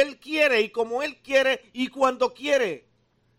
[0.00, 2.86] Él quiere y como Él quiere y cuando quiere.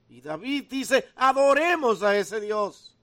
[0.10, 2.98] Y David dice, adoremos a ese Dios.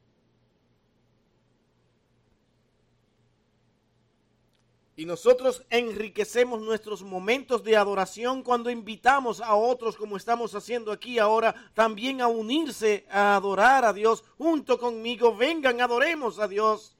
[4.99, 11.19] Y nosotros enriquecemos nuestros momentos de adoración cuando invitamos a otros, como estamos haciendo aquí
[11.19, 15.37] ahora, también a unirse a adorar a Dios junto conmigo.
[15.37, 16.96] Vengan, adoremos a Dios.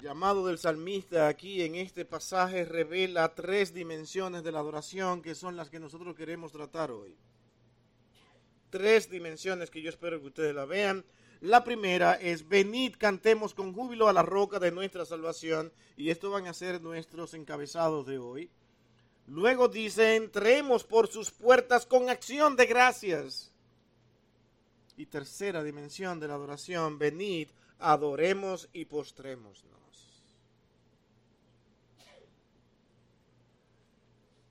[0.00, 5.56] Llamado del salmista aquí en este pasaje revela tres dimensiones de la adoración que son
[5.56, 7.14] las que nosotros queremos tratar hoy.
[8.70, 11.04] Tres dimensiones que yo espero que ustedes la vean.
[11.42, 15.70] La primera es, venid, cantemos con júbilo a la roca de nuestra salvación.
[15.98, 18.50] Y esto van a ser nuestros encabezados de hoy.
[19.26, 23.52] Luego dice, entremos por sus puertas con acción de gracias.
[24.96, 27.48] Y tercera dimensión de la adoración, venid,
[27.78, 29.79] adoremos y postrémonos.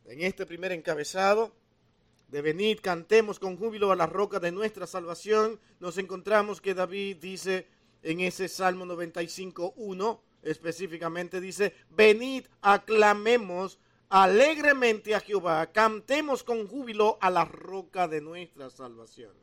[0.10, 1.52] En este primer encabezado,
[2.30, 7.18] de venid, cantemos con júbilo a la roca de nuestra salvación, nos encontramos que David
[7.18, 7.68] dice
[8.02, 13.78] en ese Salmo 95.1, específicamente dice, venid, aclamemos
[14.10, 19.34] alegremente a Jehová, cantemos con júbilo a la roca de nuestra salvación.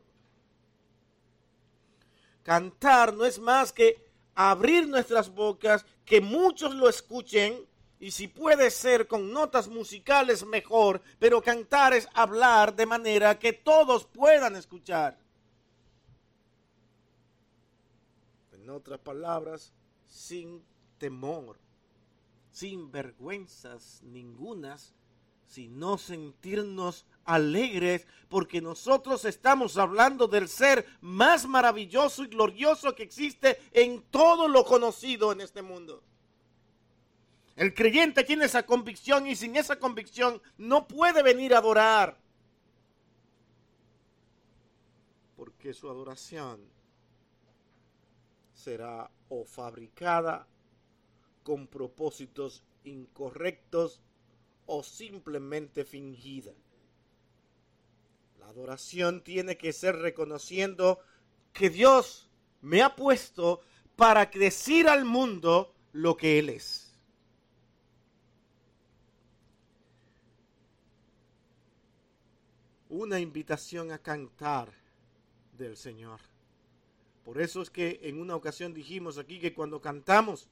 [2.43, 7.65] Cantar no es más que abrir nuestras bocas, que muchos lo escuchen,
[7.99, 13.53] y si puede ser con notas musicales mejor, pero cantar es hablar de manera que
[13.53, 15.19] todos puedan escuchar.
[18.53, 19.73] En otras palabras,
[20.07, 20.63] sin
[20.99, 21.59] temor,
[22.51, 24.95] sin vergüenzas ningunas,
[25.47, 33.59] sino sentirnos alegres porque nosotros estamos hablando del ser más maravilloso y glorioso que existe
[33.73, 36.03] en todo lo conocido en este mundo.
[37.57, 42.19] El creyente tiene esa convicción y sin esa convicción no puede venir a adorar.
[45.37, 46.61] Porque su adoración
[48.53, 50.47] será o fabricada
[51.43, 54.03] con propósitos incorrectos
[54.67, 56.53] o simplemente fingida.
[58.39, 61.01] La adoración tiene que ser reconociendo
[61.55, 62.29] que Dios
[62.61, 63.61] me ha puesto
[63.97, 66.86] para decir al mundo lo que Él es.
[72.97, 74.73] Una invitación a cantar
[75.53, 76.21] del Señor.
[77.25, 80.49] Por eso es que en una ocasión dijimos aquí que cuando cantamos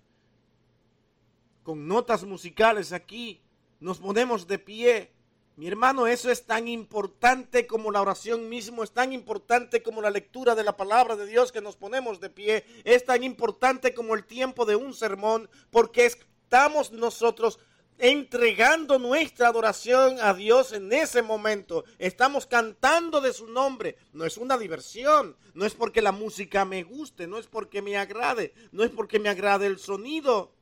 [1.62, 3.40] con notas musicales aquí,
[3.80, 5.10] nos ponemos de pie.
[5.56, 10.10] Mi hermano, eso es tan importante como la oración mismo, es tan importante como la
[10.10, 14.14] lectura de la palabra de Dios que nos ponemos de pie, es tan importante como
[14.14, 17.58] el tiempo de un sermón, porque estamos nosotros
[17.98, 21.84] entregando nuestra adoración a Dios en ese momento.
[21.98, 23.96] Estamos cantando de su nombre.
[24.12, 27.96] No es una diversión, no es porque la música me guste, no es porque me
[27.96, 30.52] agrade, no es porque me agrade el sonido.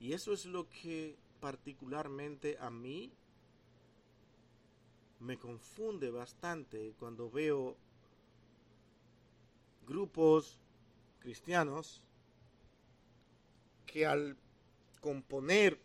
[0.00, 3.12] Y eso es lo que particularmente a mí
[5.20, 7.76] me confunde bastante cuando veo
[9.86, 10.60] grupos
[11.18, 12.02] cristianos
[13.86, 14.36] que al
[15.00, 15.80] componer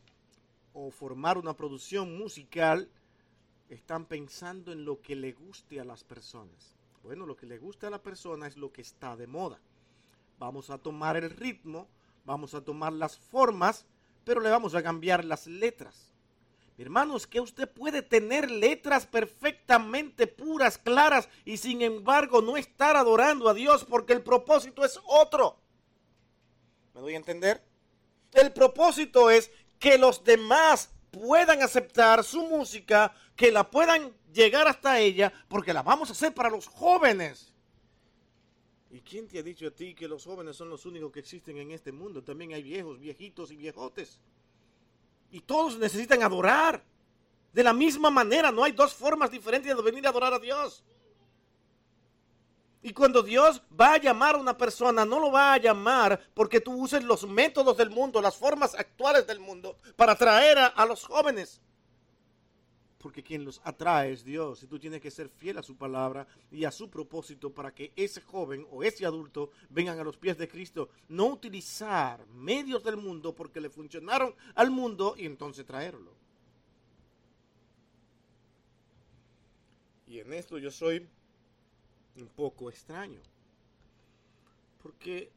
[0.73, 2.89] o formar una producción musical,
[3.69, 6.75] están pensando en lo que le guste a las personas.
[7.03, 9.59] Bueno, lo que le guste a la persona es lo que está de moda.
[10.39, 11.87] Vamos a tomar el ritmo,
[12.25, 13.85] vamos a tomar las formas,
[14.23, 16.13] pero le vamos a cambiar las letras.
[16.77, 23.47] Hermanos, que usted puede tener letras perfectamente puras, claras, y sin embargo no estar adorando
[23.47, 25.59] a Dios porque el propósito es otro.
[26.95, 27.63] ¿Me doy a entender?
[28.33, 34.99] El propósito es que los demás puedan aceptar su música, que la puedan llegar hasta
[34.99, 37.53] ella, porque la vamos a hacer para los jóvenes.
[38.89, 41.57] ¿Y quién te ha dicho a ti que los jóvenes son los únicos que existen
[41.57, 42.23] en este mundo?
[42.23, 44.19] También hay viejos, viejitos y viejotes.
[45.31, 46.83] Y todos necesitan adorar.
[47.51, 50.83] De la misma manera, no hay dos formas diferentes de venir a adorar a Dios.
[52.85, 56.59] Y cuando Dios va a llamar a una persona, no lo va a llamar porque
[56.59, 61.05] tú uses los métodos del mundo, las formas actuales del mundo, para atraer a, los
[61.05, 61.61] jóvenes.
[62.97, 64.63] Porque quien los atrae es Dios.
[64.63, 67.93] Y tú tienes que ser fiel a su palabra y a su propósito para que
[67.95, 70.89] ese joven o ese adulto vengan a los pies de Cristo.
[71.07, 76.11] No utilizar medios del mundo porque le funcionaron al mundo y entonces traerlo.
[80.05, 81.07] Y en esto yo soy
[82.17, 83.19] un poco extraño.
[84.81, 85.31] Porque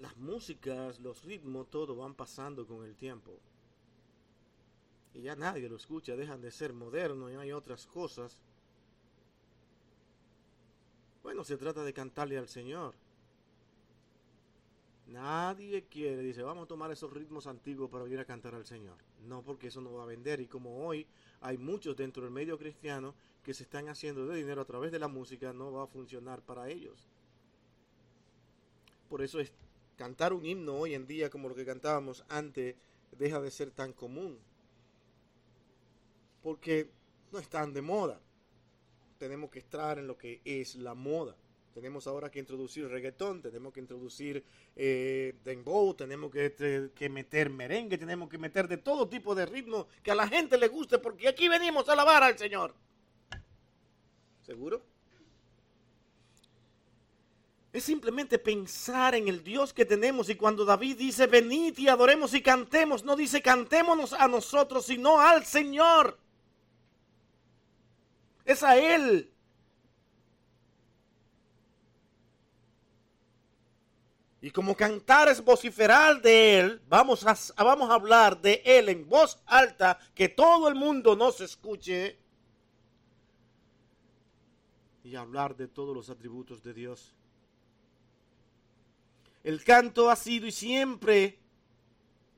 [0.00, 3.32] las músicas, los ritmos, todo van pasando con el tiempo.
[5.14, 8.38] Y ya nadie lo escucha, dejan de ser modernos y hay otras cosas.
[11.22, 12.94] Bueno, se trata de cantarle al Señor.
[15.08, 18.96] Nadie quiere, dice, vamos a tomar esos ritmos antiguos para ir a cantar al Señor.
[19.26, 20.40] No, porque eso no va a vender.
[20.40, 21.06] Y como hoy
[21.40, 23.14] hay muchos dentro del medio cristiano
[23.46, 26.42] que se están haciendo de dinero a través de la música, no va a funcionar
[26.42, 27.06] para ellos.
[29.08, 29.52] Por eso es
[29.94, 32.74] cantar un himno hoy en día como lo que cantábamos antes
[33.16, 34.36] deja de ser tan común.
[36.42, 36.90] Porque
[37.30, 38.20] no están de moda.
[39.16, 41.36] Tenemos que estar en lo que es la moda.
[41.72, 44.42] Tenemos ahora que introducir reggaetón, tenemos que introducir
[44.74, 49.86] eh, dembow, tenemos que, que, meter merengue, tenemos que meter de todo tipo de ritmo
[50.02, 52.74] que a la gente le guste, porque aquí venimos a alabar al Señor.
[54.46, 54.80] ¿Seguro?
[57.72, 60.28] Es simplemente pensar en el Dios que tenemos.
[60.28, 65.20] Y cuando David dice, venid y adoremos y cantemos, no dice cantémonos a nosotros, sino
[65.20, 66.16] al Señor.
[68.44, 69.32] Es a Él.
[74.40, 79.08] Y como cantar es vociferar de Él, vamos a, vamos a hablar de Él en
[79.08, 82.25] voz alta, que todo el mundo nos escuche.
[85.06, 87.14] Y hablar de todos los atributos de Dios.
[89.44, 91.38] El canto ha sido y siempre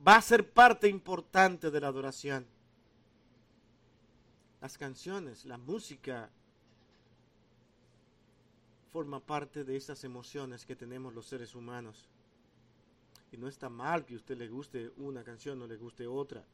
[0.07, 2.47] va a ser parte importante de la adoración.
[4.61, 6.29] Las canciones, la música,
[8.93, 12.07] forma parte de esas emociones que tenemos los seres humanos.
[13.33, 16.45] Y no está mal que a usted le guste una canción o le guste otra.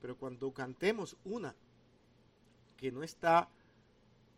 [0.00, 1.52] Pero cuando cantemos una
[2.76, 3.48] que no está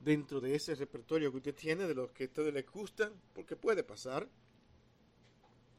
[0.05, 3.56] dentro de ese repertorio que usted tiene, de los que a usted le gustan, porque
[3.56, 4.29] puede pasar,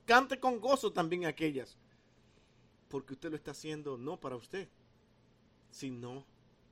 [0.05, 1.77] cante con gozo también aquellas.
[2.89, 4.67] Porque usted lo está haciendo no para usted,
[5.71, 6.25] sino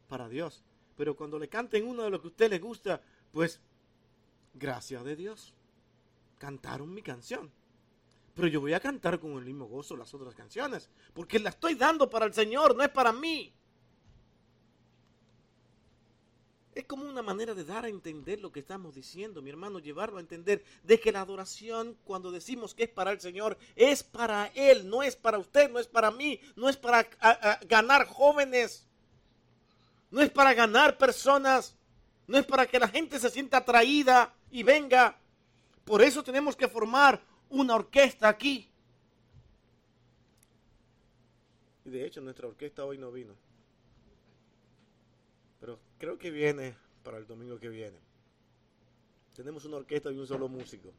[0.07, 0.63] para Dios.
[0.95, 3.01] Pero cuando le canten uno de lo que a usted le gusta,
[3.31, 3.59] pues
[4.55, 5.53] gracias de Dios,
[6.39, 7.51] cantaron mi canción.
[8.33, 11.75] Pero yo voy a cantar con el mismo gozo las otras canciones, porque la estoy
[11.75, 13.53] dando para el Señor, no es para mí.
[16.77, 20.17] Es como una manera de dar a entender lo que estamos diciendo, mi hermano, llevarlo
[20.17, 24.51] a entender de que la adoración, cuando decimos que es para el Señor, es para
[24.53, 27.01] Él, no es para usted, no es para mí, no es para
[27.67, 28.85] ganar jóvenes,
[30.11, 31.73] no es para ganar personas,
[32.27, 35.17] no es para que la gente se sienta atraída y venga.
[35.83, 37.19] Por eso tenemos que formar
[37.49, 38.69] una orquesta aquí.
[41.85, 43.46] Y de hecho nuestra orquesta hoy no vino.
[45.59, 47.97] Pero creo que viene para el domingo que viene.
[49.35, 50.91] Tenemos una orquesta y un solo músico.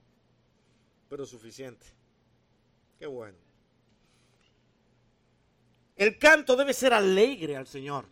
[1.08, 1.87] Pero suficiente.
[2.99, 3.38] Qué bueno.
[5.96, 8.05] El canto debe ser alegre al Señor.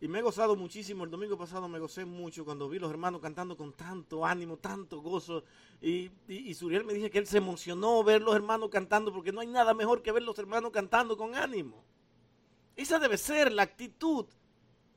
[0.00, 1.04] Y me he gozado muchísimo.
[1.04, 5.00] El domingo pasado me gocé mucho cuando vi los hermanos cantando con tanto ánimo, tanto
[5.00, 5.44] gozo.
[5.80, 9.40] Y, y, Suriel me dice que él se emocionó ver los hermanos cantando porque no
[9.40, 11.82] hay nada mejor que ver los hermanos cantando con ánimo.
[12.76, 14.26] Esa debe ser la actitud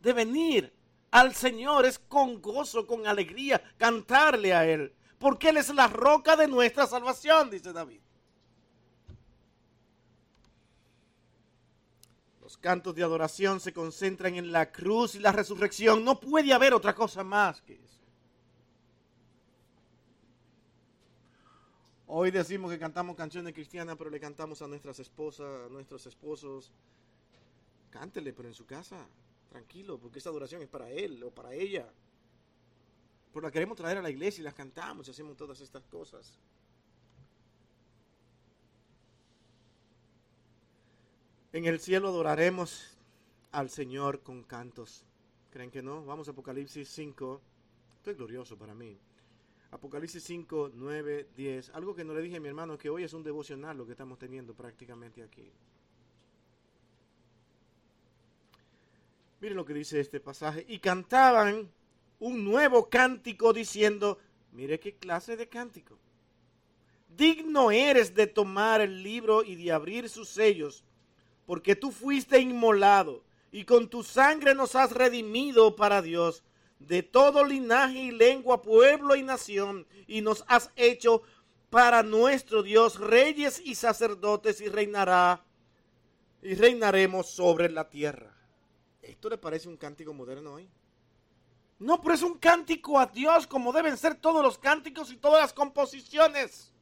[0.01, 0.73] de venir
[1.11, 1.85] al Señor.
[1.85, 4.93] Es con gozo, con alegría, cantarle a Él.
[5.19, 7.99] Porque Él es la roca de nuestra salvación, dice David.
[12.41, 16.05] Los cantos de adoración se concentran en la cruz y la resurrección.
[16.05, 17.97] No puede haber otra cosa más que eso.
[22.09, 26.71] Hoy decimos que cantamos canciones cristianas, pero le cantamos a nuestras esposas, a nuestros esposos.
[27.97, 29.07] Cántele, pero en su casa,
[29.49, 31.91] tranquilo, porque esa adoración es para él o para ella.
[33.33, 36.37] Pero la queremos traer a la iglesia y las cantamos y hacemos todas estas cosas.
[41.53, 42.95] En el cielo adoraremos
[43.51, 45.03] al Señor con cantos.
[45.49, 46.05] ¿Creen que no?
[46.05, 47.41] Vamos a Apocalipsis 5.
[47.95, 48.95] Esto es glorioso para mí.
[49.71, 51.71] Apocalipsis 5, 9, 10.
[51.71, 53.93] Algo que no le dije a mi hermano que hoy es un devocional lo que
[53.93, 55.51] estamos teniendo prácticamente aquí.
[59.39, 60.65] Miren lo que dice este pasaje.
[60.67, 61.69] Y cantaban
[62.19, 64.17] un nuevo cántico diciendo,
[64.51, 65.97] mire qué clase de cántico.
[67.07, 70.83] Digno eres de tomar el libro y de abrir sus sellos
[71.47, 76.43] porque tú fuiste inmolado y con tu sangre nos has redimido para Dios
[76.77, 81.23] de todo linaje y lengua, pueblo y nación, y nos has hecho
[81.71, 85.43] para nuestro Dios reyes y sacerdotes y reinará
[86.43, 88.36] y reinaremos sobre la tierra.
[89.07, 90.69] ¿Esto le parece un cántico moderno hoy?
[91.79, 95.41] No, pero es un cántico a Dios como deben ser todos los cánticos y todas
[95.41, 96.73] las composiciones.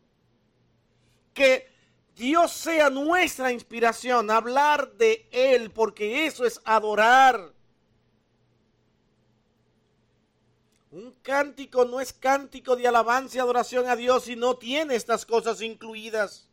[1.36, 1.70] Que
[2.16, 7.54] Dios sea nuestra inspiración, hablar de Él, porque eso es adorar.
[10.90, 15.28] Un cántico no es cántico de alabanza y adoración a Dios si no tiene estas
[15.28, 16.50] cosas incluidas.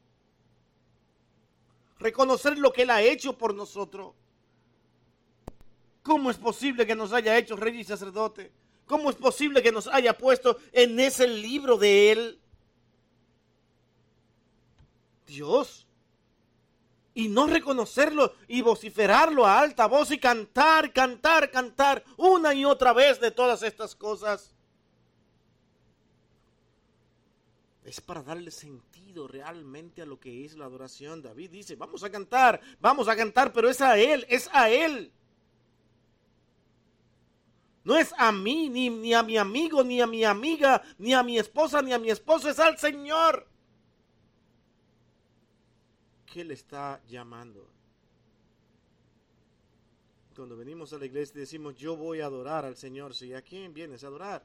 [1.98, 4.14] Reconocer lo que Él ha hecho por nosotros.
[6.02, 8.52] ¿Cómo es posible que nos haya hecho rey y sacerdote?
[8.86, 12.40] ¿Cómo es posible que nos haya puesto en ese libro de Él?
[15.26, 15.86] Dios.
[17.14, 22.92] Y no reconocerlo y vociferarlo a alta voz y cantar, cantar, cantar una y otra
[22.92, 24.54] vez de todas estas cosas.
[27.84, 31.22] Es para darle sentido realmente a lo que es la adoración.
[31.22, 35.12] David dice, vamos a cantar, vamos a cantar, pero es a Él, es a Él.
[37.84, 41.22] No es a mí, ni, ni, a mi amigo, ni a mi amiga, ni a
[41.22, 43.46] mi esposa, ni a mi esposo, es al Señor.
[46.26, 47.68] ¿Qué le está llamando?
[50.36, 53.34] Cuando venimos a la iglesia decimos, yo voy a adorar al Señor, ¿sí?
[53.34, 54.42] ¿a quién vienes a adorar?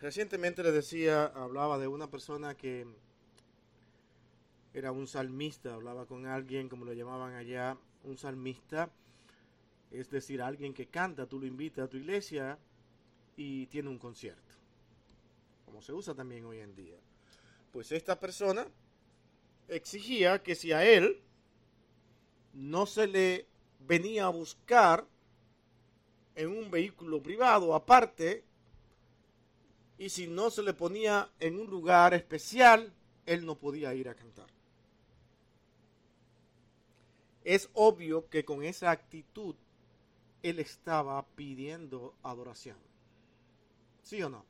[0.00, 2.86] Recientemente le decía, hablaba de una persona que
[4.74, 8.90] era un salmista, hablaba con alguien, como lo llamaban allá, un salmista,
[9.90, 12.58] es decir, alguien que canta, tú lo invitas a tu iglesia
[13.36, 14.54] y tiene un concierto,
[15.66, 16.96] como se usa también hoy en día.
[17.70, 18.66] Pues esta persona
[19.68, 21.20] exigía que si a él
[22.54, 23.46] no se le
[23.80, 25.06] venía a buscar
[26.34, 28.44] en un vehículo privado aparte,
[29.98, 32.92] y si no se le ponía en un lugar especial,
[33.26, 34.46] él no podía ir a cantar
[37.44, 39.54] es obvio que con esa actitud
[40.42, 42.76] él estaba pidiendo adoración.
[44.02, 44.44] ¿Sí o no?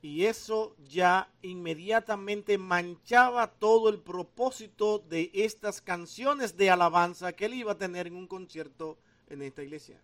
[0.00, 7.54] Y eso ya inmediatamente manchaba todo el propósito de estas canciones de alabanza que él
[7.54, 8.96] iba a tener en un concierto
[9.28, 10.00] en esta iglesia.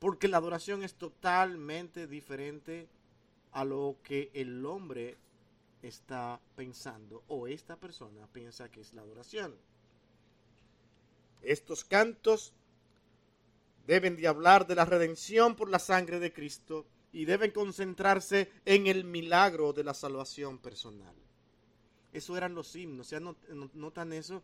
[0.00, 2.88] Porque la adoración es totalmente diferente
[3.52, 5.16] a lo que el hombre
[5.82, 9.54] está pensando o esta persona piensa que es la adoración.
[11.42, 12.52] Estos cantos
[13.86, 18.86] deben de hablar de la redención por la sangre de Cristo y deben concentrarse en
[18.86, 21.14] el milagro de la salvación personal.
[22.12, 24.42] Eso eran los himnos, ¿ya notan eso?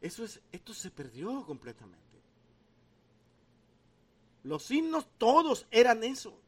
[0.00, 2.04] Eso es, esto se perdió completamente.
[4.44, 6.38] Los himnos todos eran eso,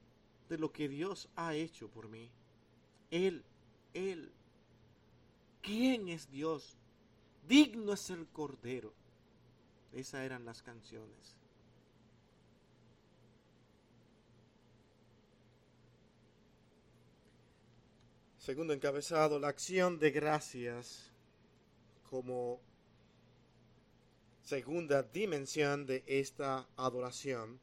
[0.49, 2.31] de lo que Dios ha hecho por mí.
[3.11, 3.43] Él
[3.95, 4.33] él.
[5.62, 6.76] ¿Quién es Dios?
[7.47, 8.92] Digno es el Cordero.
[9.92, 11.37] Esas eran las canciones.
[18.38, 21.12] Segundo encabezado, la acción de gracias
[22.09, 22.61] como
[24.42, 27.61] segunda dimensión de esta adoración.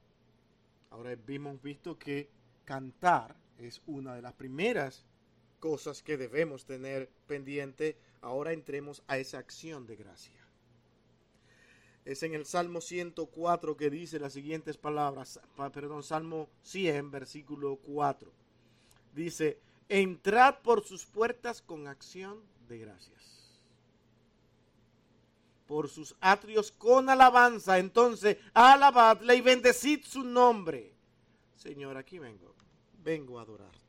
[0.91, 2.29] Ahora hemos visto que
[2.65, 5.03] cantar es una de las primeras
[5.59, 10.45] cosas que debemos tener pendiente, ahora entremos a esa acción de gracia.
[12.05, 15.39] Es en el Salmo 104 que dice las siguientes palabras,
[15.73, 18.31] perdón, Salmo 100, versículo 4.
[19.15, 19.57] Dice,
[19.89, 23.59] entrad por sus puertas con acción de gracias.
[25.67, 30.93] Por sus atrios con alabanza, entonces alabadle y bendecid su nombre.
[31.55, 32.53] Señor, aquí vengo,
[33.03, 33.84] vengo a adorar.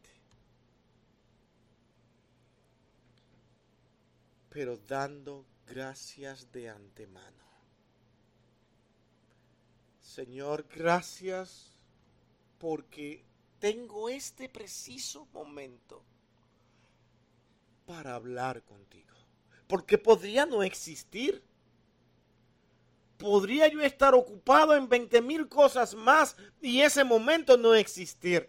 [4.56, 7.44] Pero dando gracias de antemano.
[10.00, 11.76] Señor, gracias
[12.56, 13.22] porque
[13.58, 16.02] tengo este preciso momento
[17.84, 19.14] para hablar contigo.
[19.66, 21.42] Porque podría no existir.
[23.18, 28.48] Podría yo estar ocupado en 20 mil cosas más y ese momento no existir.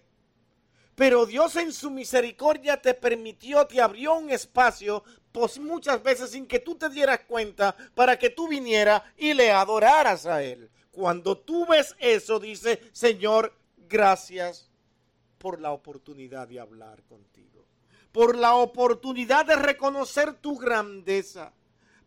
[0.96, 5.04] Pero Dios en su misericordia te permitió, te abrió un espacio
[5.38, 9.52] pues muchas veces sin que tú te dieras cuenta para que tú vinieras y le
[9.52, 10.68] adoraras a Él.
[10.90, 13.54] Cuando tú ves eso, dice, Señor,
[13.88, 14.68] gracias
[15.38, 17.64] por la oportunidad de hablar contigo,
[18.12, 21.54] por la oportunidad de reconocer tu grandeza,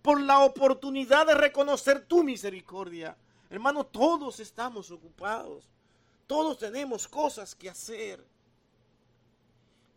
[0.02, 3.16] por la oportunidad de reconocer tu misericordia.
[3.48, 5.68] Hermano, todos estamos ocupados,
[6.26, 8.24] todos tenemos cosas que hacer,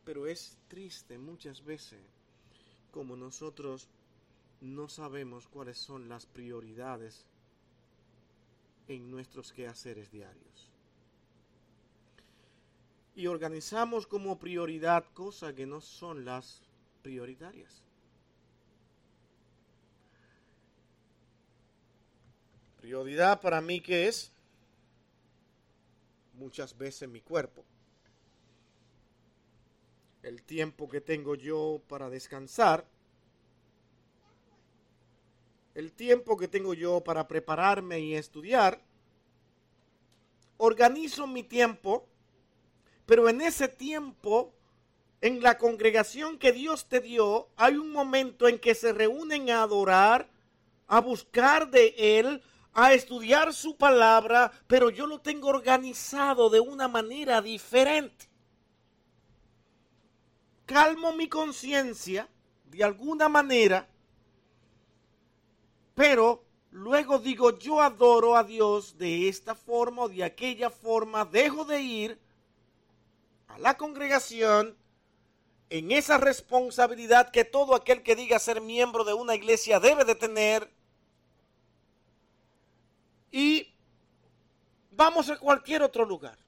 [0.05, 2.12] pero es triste muchas veces
[2.93, 3.89] como nosotros
[4.61, 7.25] no sabemos cuáles son las prioridades
[8.87, 10.71] en nuestros quehaceres diarios.
[13.15, 16.61] Y organizamos como prioridad cosas que no son las
[17.01, 17.83] prioritarias.
[22.79, 24.31] Prioridad para mí que es
[26.33, 27.65] muchas veces mi cuerpo.
[30.23, 32.87] El tiempo que tengo yo para descansar.
[35.75, 38.81] El tiempo que tengo yo para prepararme y estudiar.
[40.55, 42.07] Organizo mi tiempo,
[43.05, 44.53] pero en ese tiempo,
[45.19, 49.63] en la congregación que Dios te dio, hay un momento en que se reúnen a
[49.63, 50.29] adorar,
[50.87, 56.87] a buscar de Él, a estudiar su palabra, pero yo lo tengo organizado de una
[56.87, 58.32] manera diferente.
[60.65, 62.29] Calmo mi conciencia
[62.65, 63.87] de alguna manera,
[65.93, 71.65] pero luego digo, yo adoro a Dios de esta forma o de aquella forma, dejo
[71.65, 72.19] de ir
[73.47, 74.75] a la congregación
[75.69, 80.15] en esa responsabilidad que todo aquel que diga ser miembro de una iglesia debe de
[80.15, 80.71] tener
[83.31, 83.73] y
[84.91, 86.42] vamos a cualquier otro lugar.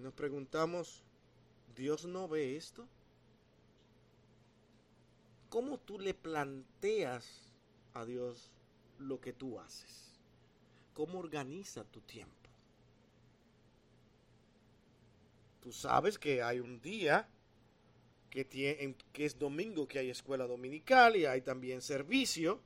[0.00, 1.02] Nos preguntamos,
[1.76, 2.88] ¿Dios no ve esto?
[5.50, 7.52] ¿Cómo tú le planteas
[7.92, 8.50] a Dios
[8.98, 10.18] lo que tú haces?
[10.94, 12.34] ¿Cómo organiza tu tiempo?
[15.60, 17.28] Tú sabes que hay un día
[18.30, 22.62] que, tiene, que es domingo, que hay escuela dominical y hay también servicio.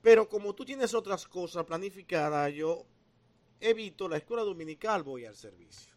[0.00, 2.86] Pero como tú tienes otras cosas planificadas, yo
[3.60, 5.91] evito la escuela dominical, voy al servicio.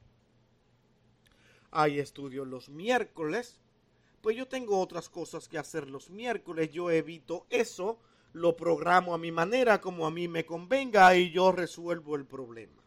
[1.78, 3.60] Hay estudios los miércoles,
[4.22, 8.00] pues yo tengo otras cosas que hacer los miércoles, yo evito eso,
[8.32, 12.82] lo programo a mi manera, como a mí me convenga y yo resuelvo el problema.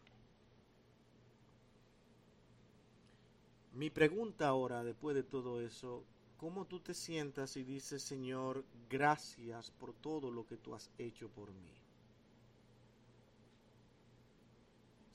[3.75, 6.03] Mi pregunta ahora, después de todo eso,
[6.37, 11.29] ¿cómo tú te sientas y dices, Señor, gracias por todo lo que tú has hecho
[11.29, 11.88] por mí?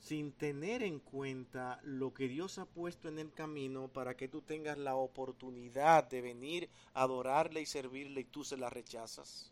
[0.05, 4.43] Sin tener en cuenta lo que Dios ha puesto en el camino para que tú
[4.43, 9.51] tengas la oportunidad de venir a adorarle y servirle y tú se la rechazas.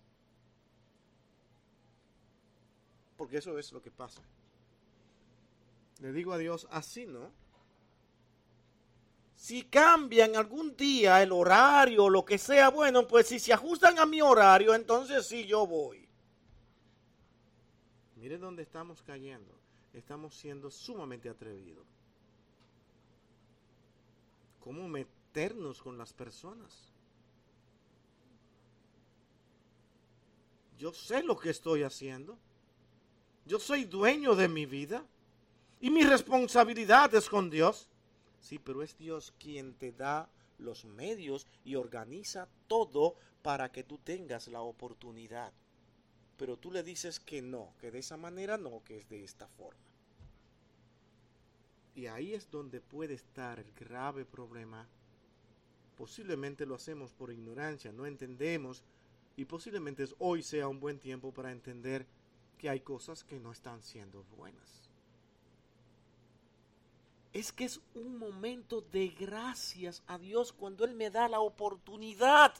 [3.17, 4.21] Porque eso es lo que pasa.
[6.01, 7.31] Le digo a Dios, así no
[9.35, 14.05] si cambian algún día el horario lo que sea, bueno, pues si se ajustan a
[14.05, 16.07] mi horario, entonces sí yo voy.
[18.15, 19.62] Mire dónde estamos cayendo.
[19.93, 21.85] Estamos siendo sumamente atrevidos.
[24.59, 26.91] ¿Cómo meternos con las personas?
[30.77, 32.37] Yo sé lo que estoy haciendo.
[33.45, 35.05] Yo soy dueño de mi vida.
[35.79, 37.89] Y mi responsabilidad es con Dios.
[38.39, 43.97] Sí, pero es Dios quien te da los medios y organiza todo para que tú
[43.97, 45.53] tengas la oportunidad.
[46.43, 49.47] Pero tú le dices que no, que de esa manera no, que es de esta
[49.47, 49.79] forma.
[51.95, 54.85] Y ahí es donde puede estar el grave problema.
[55.95, 58.83] Posiblemente lo hacemos por ignorancia, no entendemos
[59.37, 62.05] y posiblemente hoy sea un buen tiempo para entender
[62.57, 64.81] que hay cosas que no están siendo buenas
[67.31, 72.53] es que es un momento de gracias a Dios cuando Él me da la oportunidad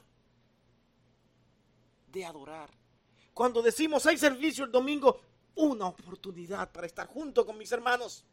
[2.10, 2.83] de adorar.
[3.34, 5.20] Cuando decimos hay servicio el domingo,
[5.56, 8.24] una oportunidad para estar junto con mis hermanos.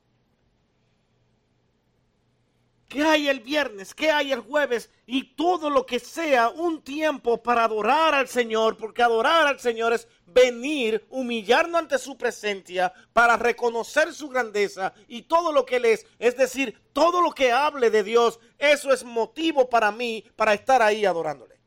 [2.92, 3.96] ¿Qué hay el viernes?
[3.96, 4.90] ¿Qué hay el jueves?
[5.06, 9.94] Y todo lo que sea un tiempo para adorar al Señor, porque adorar al Señor
[9.94, 15.86] es venir, humillarnos ante su presencia, para reconocer su grandeza y todo lo que Él
[15.86, 16.06] es.
[16.20, 20.82] Es decir, todo lo que hable de Dios, eso es motivo para mí para estar
[20.82, 21.62] ahí adorándole.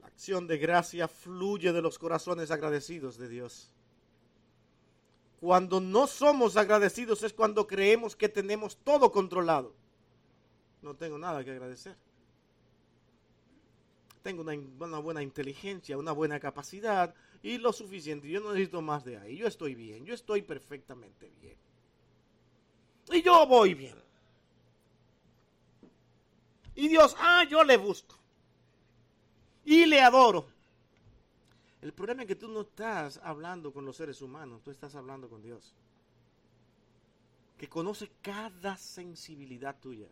[0.00, 3.70] La acción de gracia fluye de los corazones agradecidos de Dios.
[5.38, 9.72] Cuando no somos agradecidos es cuando creemos que tenemos todo controlado.
[10.82, 11.94] No tengo nada que agradecer.
[14.24, 18.28] Tengo una, buena inteligencia, una buena capacidad y lo suficiente.
[18.28, 19.36] Yo no necesito más de ahí.
[19.36, 21.56] Yo estoy bien, yo estoy perfectamente bien.
[23.12, 23.94] Y yo voy bien.
[26.74, 28.17] Y Dios, ah, yo le busco.
[29.68, 30.46] Y le adoro.
[31.82, 35.28] El problema es que tú no estás hablando con los seres humanos, tú estás hablando
[35.28, 35.74] con Dios.
[37.58, 40.06] que conoce cada sensibilidad tuya,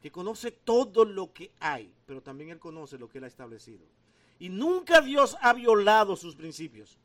[0.00, 3.84] que conoce todo lo que hay, pero también Él conoce lo que Él ha establecido.
[4.40, 6.98] Y nunca Dios ha violado sus principios.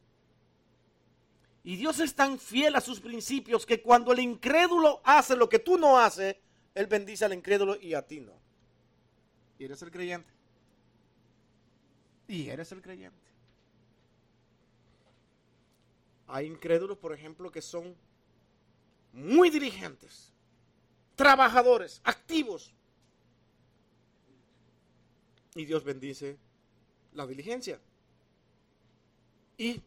[1.64, 5.60] Y Dios es tan fiel a sus principios que cuando el incrédulo hace lo que
[5.60, 6.38] tú no haces,
[6.74, 8.34] Él bendice al incrédulo y a ti no.
[9.60, 10.35] Y eres el creyente.
[12.28, 13.26] Y eres el creyente.
[16.28, 17.96] Hay incrédulos, por ejemplo, que son
[19.14, 20.32] muy dirigentes,
[21.16, 22.74] trabajadores, activos.
[25.54, 26.38] Y Dios bendice
[27.14, 27.80] la diligencia.
[29.58, 29.82] Y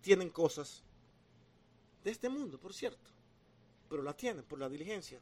[0.00, 0.82] tienen cosas
[2.02, 3.10] de este mundo, por cierto,
[3.88, 5.20] pero la tienen por la diligencia.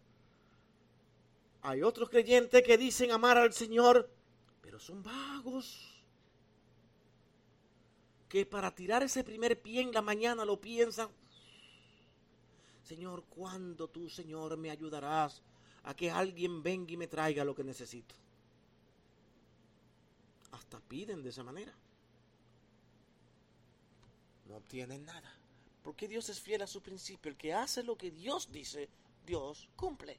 [1.62, 4.08] Hay otros creyentes que dicen amar al Señor,
[4.62, 5.89] pero son vagos.
[8.30, 11.10] Que para tirar ese primer pie en la mañana lo piensan.
[12.82, 15.42] Señor, ¿cuándo tú, Señor, me ayudarás
[15.84, 18.14] a que alguien venga y me traiga lo que necesito?
[20.52, 21.74] Hasta piden de esa manera
[24.50, 25.32] no obtienen nada.
[25.82, 27.30] Porque Dios es fiel a su principio.
[27.30, 28.88] El que hace lo que Dios dice,
[29.24, 30.18] Dios cumple.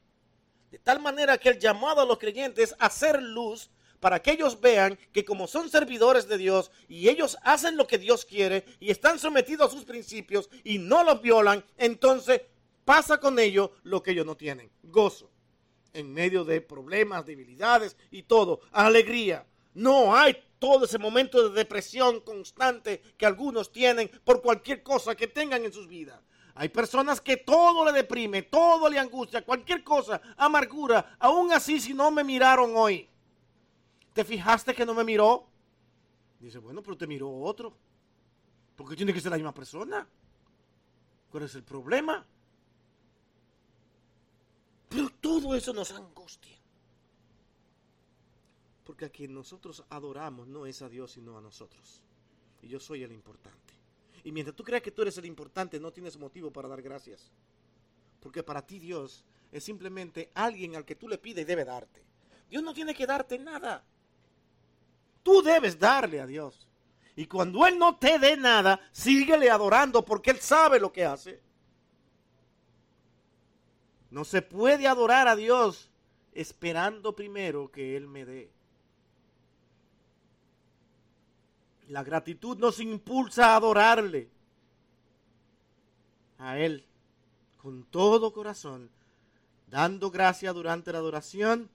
[0.71, 3.69] De tal manera que el llamado a los creyentes a hacer luz
[4.01, 7.99] para que ellos vean que como son servidores de Dios y ellos hacen lo que
[7.99, 12.41] Dios quiere y están sometidos a sus principios y no los violan, entonces
[12.83, 14.69] pasa con ellos lo que ellos no tienen.
[14.83, 15.29] Gozo.
[15.93, 18.61] En medio de problemas, debilidades y todo.
[18.71, 19.45] Alegría.
[19.73, 25.27] No hay todo ese momento de depresión constante que algunos tienen por cualquier cosa que
[25.27, 26.19] tengan en sus vidas.
[26.55, 31.93] Hay personas que todo le deprime, todo le angustia, cualquier cosa, amargura, aún así si
[31.93, 33.10] no me miraron hoy.
[34.13, 35.47] ¿Te fijaste que no me miró?
[36.39, 37.77] Dice, bueno, pero te miró otro.
[38.75, 40.07] Porque tiene que ser la misma persona.
[41.29, 42.25] ¿Cuál es el problema?
[44.89, 46.57] Pero todo eso nos angustia.
[48.83, 52.01] Porque a quien nosotros adoramos no es a Dios, sino a nosotros.
[52.61, 53.73] Y yo soy el importante.
[54.23, 57.31] Y mientras tú creas que tú eres el importante, no tienes motivo para dar gracias.
[58.19, 62.03] Porque para ti Dios es simplemente alguien al que tú le pides y debe darte.
[62.49, 63.85] Dios no tiene que darte nada.
[65.23, 66.67] Tú debes darle a Dios.
[67.15, 71.41] Y cuando Él no te dé nada, síguele adorando porque Él sabe lo que hace.
[74.09, 75.89] No se puede adorar a Dios
[76.33, 78.51] esperando primero que Él me dé.
[81.87, 84.29] La gratitud nos impulsa a adorarle
[86.37, 86.85] a Él
[87.57, 88.89] con todo corazón,
[89.67, 91.69] dando gracia durante la adoración,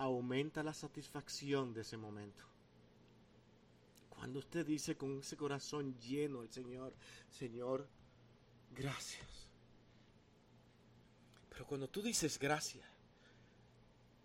[0.00, 2.42] aumenta la satisfacción de ese momento.
[4.08, 6.94] Cuando usted dice con ese corazón lleno al Señor,
[7.28, 7.86] Señor,
[8.74, 9.28] gracias.
[11.50, 12.86] Pero cuando tú dices gracias,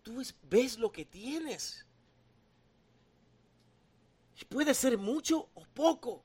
[0.02, 1.84] tú ves lo que tienes.
[4.48, 6.24] Puede ser mucho o poco.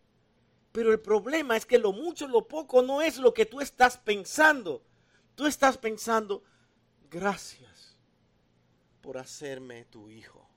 [0.71, 3.59] Pero el problema es que lo mucho o lo poco no es lo que tú
[3.59, 4.81] estás pensando.
[5.35, 6.41] Tú estás pensando,
[7.09, 7.70] gracias
[9.01, 10.47] por hacerme tu hijo.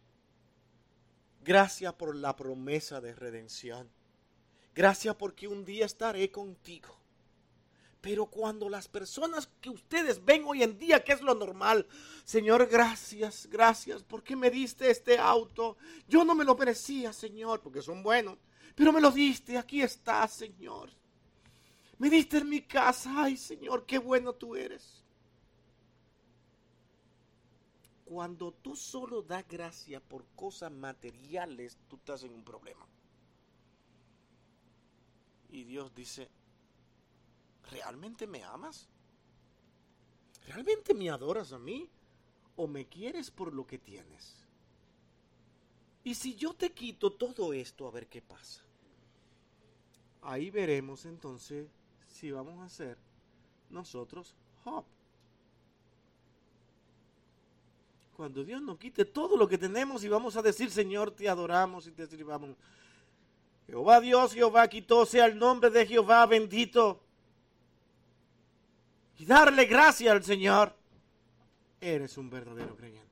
[1.43, 3.91] Gracias por la promesa de redención.
[4.75, 6.99] Gracias porque un día estaré contigo.
[8.01, 11.87] Pero cuando las personas que ustedes ven hoy en día, que es lo normal,
[12.25, 15.77] Señor, gracias, gracias, porque me diste este auto.
[16.09, 18.39] Yo no me lo merecía, Señor, porque son buenos,
[18.75, 20.91] pero me lo diste, aquí está, Señor.
[21.99, 25.04] Me diste en mi casa, ay, Señor, qué bueno tú eres.
[28.15, 32.87] Cuando tú solo das gracia por cosas materiales, tú estás en un problema.
[35.49, 36.31] Y Dios dice,
[37.73, 38.89] ¿realmente me amas?
[40.47, 41.91] ¿Realmente me adoras a mí?
[42.55, 44.47] ¿O me quieres por lo que tienes?
[46.05, 48.63] Y si yo te quito todo esto, a ver qué pasa.
[50.23, 51.69] Ahí veremos entonces
[52.11, 52.97] si vamos a ser
[53.71, 54.94] nosotros Job.
[58.17, 61.87] Cuando Dios nos quite todo lo que tenemos y vamos a decir, Señor, te adoramos
[61.87, 62.51] y te sirvamos.
[63.67, 67.01] Jehová Dios, Jehová quitó, sea el nombre de Jehová bendito
[69.19, 70.75] y darle gracias al Señor,
[71.81, 73.05] eres un verdadero creyente.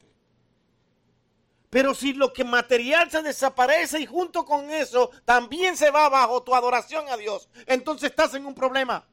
[1.70, 6.42] Pero si lo que material se desaparece y junto con eso también se va bajo
[6.42, 9.06] tu adoración a Dios, entonces estás en un problema.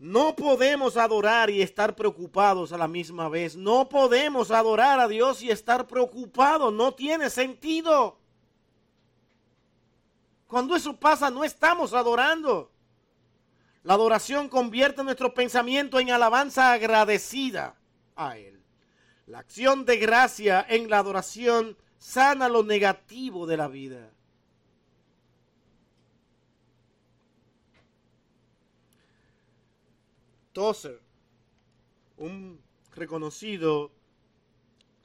[0.00, 3.54] No podemos adorar y estar preocupados a la misma vez.
[3.54, 6.72] No podemos adorar a Dios y estar preocupados.
[6.72, 8.16] No tiene sentido.
[10.46, 12.72] Cuando eso pasa, no estamos adorando.
[13.82, 17.76] La adoración convierte nuestro pensamiento en alabanza agradecida
[18.16, 18.58] a Él.
[19.26, 24.10] La acción de gracia en la adoración sana lo negativo de la vida.
[30.52, 31.00] Tozer,
[32.16, 32.60] un
[32.94, 33.92] reconocido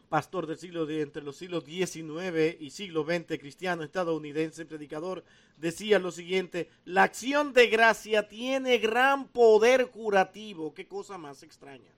[0.09, 5.23] pastor del siglo de entre los siglos XIX y siglo XX, cristiano estadounidense, predicador,
[5.57, 10.73] decía lo siguiente, la acción de gracia tiene gran poder curativo.
[10.73, 11.91] Qué cosa más extraña.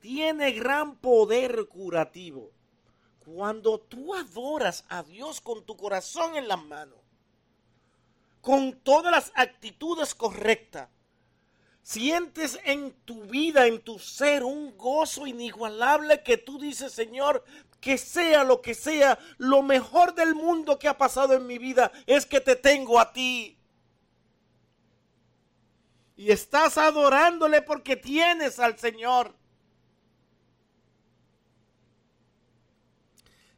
[0.00, 2.50] Tiene gran poder curativo.
[3.24, 6.98] Cuando tú adoras a Dios con tu corazón en las manos,
[8.46, 10.88] con todas las actitudes correctas,
[11.82, 17.42] sientes en tu vida, en tu ser, un gozo inigualable que tú dices, Señor,
[17.80, 21.90] que sea lo que sea, lo mejor del mundo que ha pasado en mi vida
[22.06, 23.58] es que te tengo a ti.
[26.14, 29.34] Y estás adorándole porque tienes al Señor.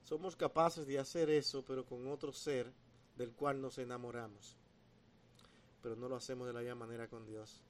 [0.02, 2.72] Somos capaces de hacer eso, pero con otro ser
[3.16, 4.57] del cual nos enamoramos
[5.82, 7.62] pero no lo hacemos de la misma manera con Dios.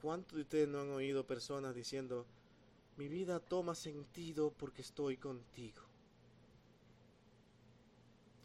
[0.00, 2.26] ¿Cuántos de ustedes no han oído personas diciendo,
[2.96, 5.82] mi vida toma sentido porque estoy contigo?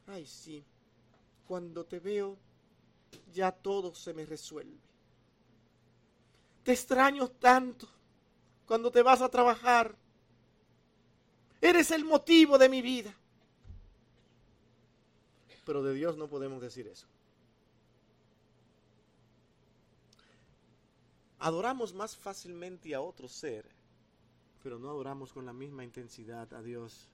[0.06, 0.64] Ay, sí,
[1.48, 2.38] cuando te veo,
[3.34, 4.78] ya todo se me resuelve.
[6.64, 7.88] Te extraño tanto
[8.66, 9.96] cuando te vas a trabajar.
[11.60, 13.16] Eres el motivo de mi vida.
[15.66, 17.08] Pero de Dios no podemos decir eso.
[21.40, 23.66] Adoramos más fácilmente a otro ser,
[24.64, 27.10] pero no adoramos con la misma intensidad a Dios.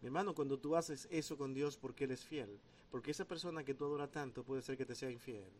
[0.00, 3.64] Mi hermano, cuando tú haces eso con Dios porque Él es fiel, porque esa persona
[3.64, 5.50] que tú adoras tanto puede ser que te sea infiel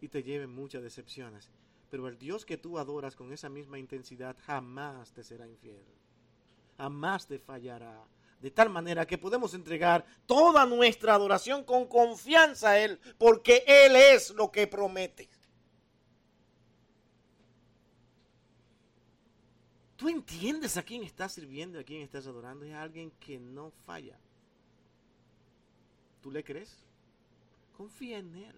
[0.00, 1.50] y te lleve muchas decepciones.
[1.90, 5.84] Pero el Dios que tú adoras con esa misma intensidad jamás te será infiel.
[6.76, 8.04] Jamás te fallará.
[8.40, 13.96] De tal manera que podemos entregar toda nuestra adoración con confianza a Él, porque Él
[13.96, 15.28] es lo que promete.
[19.98, 22.64] Tú entiendes a quién estás sirviendo, a quién estás adorando.
[22.64, 24.16] Es alguien que no falla.
[26.22, 26.86] ¿Tú le crees?
[27.76, 28.54] Confía en Él.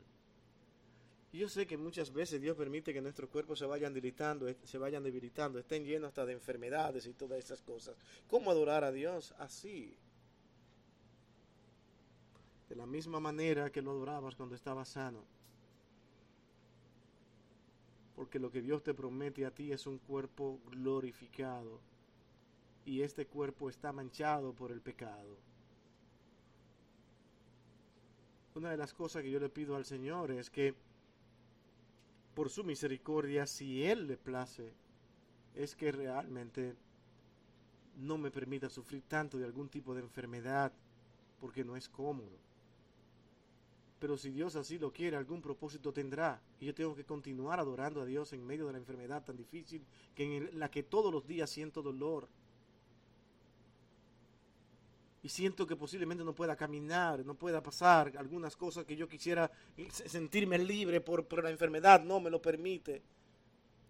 [1.32, 5.02] yo sé que muchas veces Dios permite que nuestros cuerpos se vayan debilitando, se vayan
[5.02, 7.96] debilitando, estén llenos hasta de enfermedades y todas esas cosas.
[8.28, 9.32] ¿Cómo adorar a Dios?
[9.38, 9.96] Así.
[12.68, 15.39] De la misma manera que lo adorabas cuando estabas sano
[18.20, 21.80] porque lo que Dios te promete a ti es un cuerpo glorificado
[22.84, 25.38] y este cuerpo está manchado por el pecado.
[28.54, 30.74] Una de las cosas que yo le pido al Señor es que
[32.34, 34.74] por su misericordia, si Él le place,
[35.54, 36.76] es que realmente
[37.96, 40.74] no me permita sufrir tanto de algún tipo de enfermedad,
[41.40, 42.49] porque no es cómodo.
[44.00, 46.40] Pero si Dios así lo quiere, algún propósito tendrá.
[46.58, 49.84] Y yo tengo que continuar adorando a Dios en medio de la enfermedad tan difícil
[50.14, 52.26] que en la que todos los días siento dolor.
[55.22, 59.50] Y siento que posiblemente no pueda caminar, no pueda pasar algunas cosas que yo quisiera
[60.06, 63.02] sentirme libre por, por la enfermedad, no me lo permite.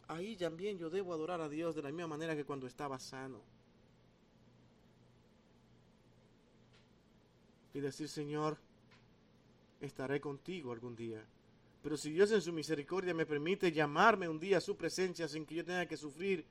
[0.09, 3.41] Ahí también yo debo adorar a Dios de la misma manera que cuando estaba sano.
[7.73, 8.59] Y decir, Señor,
[9.81, 11.25] estaré contigo algún día.
[11.83, 15.47] Pero si Dios en su misericordia me permite llamarme un día a su presencia sin
[15.47, 16.45] que yo tenga que sufrir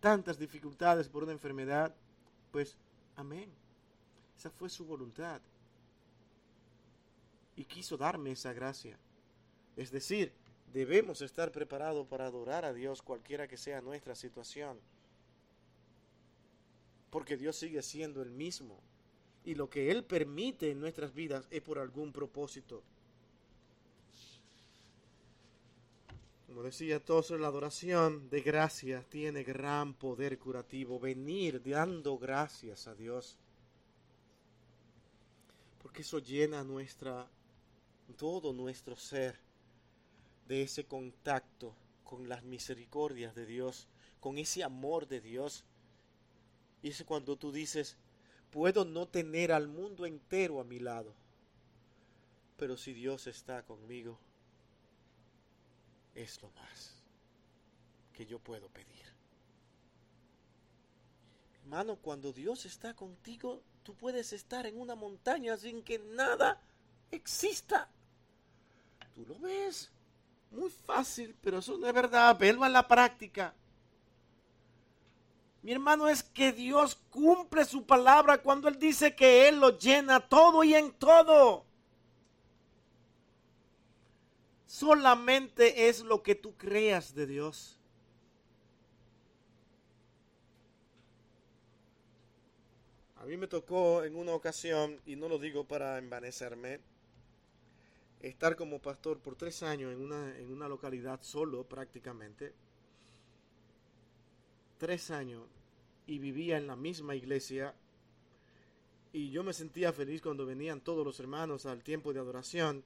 [0.00, 1.94] tantas dificultades por una enfermedad,
[2.52, 2.76] pues
[3.16, 3.50] amén.
[4.36, 5.40] Esa fue su voluntad.
[7.56, 8.96] Y quiso darme esa gracia.
[9.76, 10.32] Es decir,
[10.72, 14.78] debemos estar preparados para adorar a Dios cualquiera que sea nuestra situación.
[17.10, 18.78] Porque Dios sigue siendo el mismo
[19.44, 22.82] y lo que Él permite en nuestras vidas es por algún propósito.
[26.48, 30.98] Como decía entonces, la adoración de gracias tiene gran poder curativo.
[30.98, 33.36] Venir dando gracias a Dios.
[35.82, 37.28] Porque eso llena nuestra,
[38.16, 39.38] todo nuestro ser
[40.48, 43.86] de ese contacto con las misericordias de Dios,
[44.18, 45.64] con ese amor de Dios.
[46.82, 47.98] Y es cuando tú dices,
[48.50, 51.12] Puedo no tener al mundo entero a mi lado,
[52.56, 54.18] pero si Dios está conmigo,
[56.14, 56.94] es lo más
[58.12, 59.06] que yo puedo pedir.
[61.62, 66.60] Hermano, cuando Dios está contigo, tú puedes estar en una montaña sin que nada
[67.10, 67.88] exista.
[69.14, 69.90] Tú lo ves.
[70.50, 72.36] Muy fácil, pero eso no es verdad.
[72.38, 73.54] Verlo en la práctica.
[75.62, 80.20] Mi hermano, es que Dios cumple su palabra cuando Él dice que Él lo llena
[80.20, 81.64] todo y en todo.
[84.66, 87.78] Solamente es lo que tú creas de Dios.
[93.16, 96.80] A mí me tocó en una ocasión, y no lo digo para envanecerme,
[98.20, 102.54] estar como pastor por tres años en una, en una localidad solo prácticamente.
[104.78, 105.42] Tres años
[106.06, 107.74] y vivía en la misma iglesia.
[109.12, 112.84] Y yo me sentía feliz cuando venían todos los hermanos al tiempo de adoración,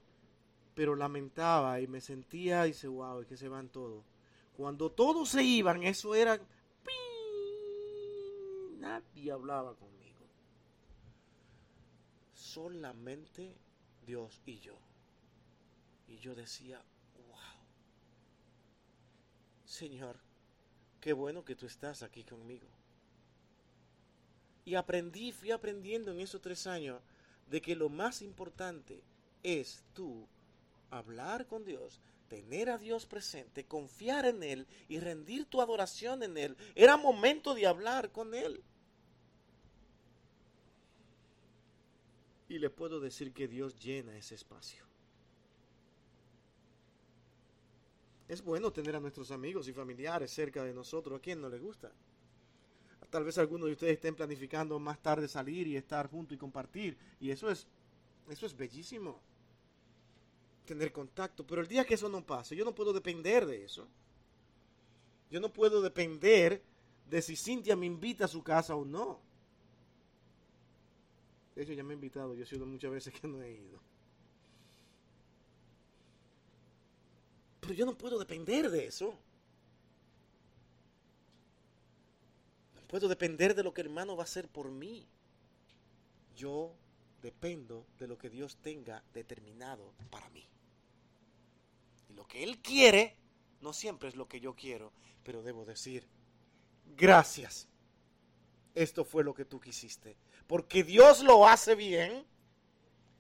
[0.75, 4.05] pero lamentaba y me sentía y dice, wow, es que se van todos.
[4.57, 6.41] Cuando todos se iban, eso era...
[8.79, 10.27] Nadie hablaba conmigo.
[12.35, 13.55] Solamente
[14.05, 14.77] Dios y yo.
[16.09, 16.83] Y yo decía,
[17.29, 17.63] wow,
[19.65, 20.17] Señor,
[21.03, 22.69] qué bueno que tú estás aquí conmigo.
[24.65, 27.03] Y aprendí, fui aprendiendo en esos tres años
[27.51, 29.03] de que lo más importante
[29.43, 30.27] es tú
[30.91, 36.38] hablar con Dios, tener a Dios presente, confiar en Él y rendir tu adoración en
[36.38, 36.57] Él.
[36.77, 38.62] Era momento de hablar con Él.
[42.49, 44.92] Y le puedo decir que Dios llena ese espacio.
[48.33, 51.18] Es bueno tener a nuestros amigos y familiares cerca de nosotros.
[51.18, 51.92] ¿A quién no le gusta?
[53.11, 56.97] Tal vez algunos de ustedes estén planificando más tarde salir y estar juntos y compartir.
[57.21, 57.66] Y eso es,
[58.31, 59.21] eso es bellísimo.
[60.64, 61.47] Tener contacto.
[61.47, 63.87] Pero el día que eso no pase, yo no puedo depender de eso.
[65.31, 66.62] Yo no puedo depender
[67.11, 69.21] de si Cintia me invita a su casa o no.
[71.55, 72.35] De hecho, ya me ha invitado.
[72.35, 73.92] Yo he sido muchas veces que no he ido.
[77.62, 79.16] Pero yo no puedo depender de eso.
[82.88, 85.09] puedo depender de lo que el hermano va a hacer por mí.
[86.37, 86.75] Yo
[87.22, 90.46] dependo de lo que Dios tenga determinado para mí.
[92.11, 93.16] Y lo que Él quiere
[93.62, 94.92] no siempre es lo que yo quiero,
[95.25, 96.07] pero debo decir,
[96.94, 97.66] gracias.
[98.75, 100.18] Esto fue lo que tú quisiste.
[100.46, 102.27] Porque Dios lo hace bien.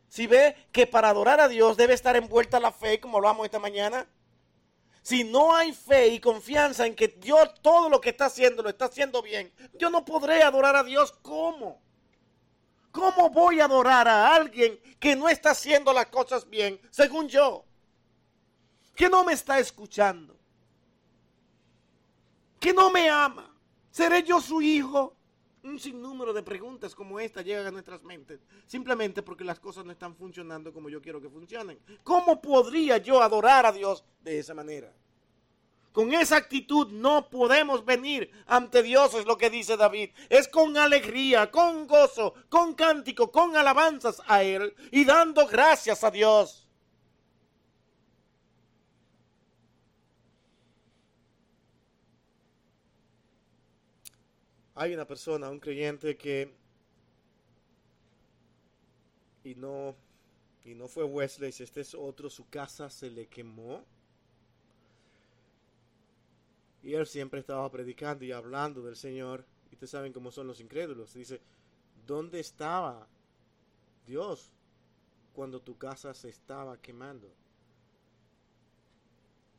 [0.08, 3.58] Si ve que para adorar a Dios debe estar envuelta la fe, como hablamos esta
[3.58, 4.06] mañana,
[5.02, 8.68] si no hay fe y confianza en que Dios todo lo que está haciendo lo
[8.68, 11.12] está haciendo bien, yo no podré adorar a Dios.
[11.22, 11.82] ¿Cómo?
[12.92, 17.64] ¿Cómo voy a adorar a alguien que no está haciendo las cosas bien, según yo?
[18.94, 20.36] Que no me está escuchando.
[22.60, 23.52] Que no me ama.
[23.90, 25.16] ¿Seré yo su hijo?
[25.64, 29.92] Un sinnúmero de preguntas como esta llegan a nuestras mentes, simplemente porque las cosas no
[29.92, 31.78] están funcionando como yo quiero que funcionen.
[32.02, 34.92] ¿Cómo podría yo adorar a Dios de esa manera?
[35.92, 40.10] Con esa actitud no podemos venir ante Dios, es lo que dice David.
[40.30, 46.10] Es con alegría, con gozo, con cántico, con alabanzas a Él y dando gracias a
[46.10, 46.66] Dios.
[54.82, 56.52] Hay una persona, un creyente que
[59.44, 59.94] y no
[60.64, 63.84] y no fue Wesley, si este es otro, su casa se le quemó.
[66.84, 69.44] Y él siempre estaba predicando y hablando del Señor.
[69.70, 71.14] Y ustedes saben cómo son los incrédulos.
[71.14, 71.40] Dice,
[72.06, 73.08] ¿dónde estaba
[74.06, 74.52] Dios
[75.32, 77.28] cuando tu casa se estaba quemando?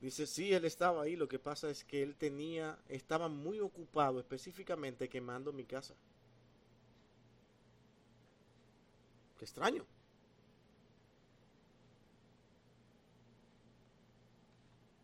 [0.03, 4.19] Dice, sí, él estaba ahí, lo que pasa es que él tenía, estaba muy ocupado
[4.19, 5.93] específicamente quemando mi casa.
[9.39, 9.85] Qué extraño.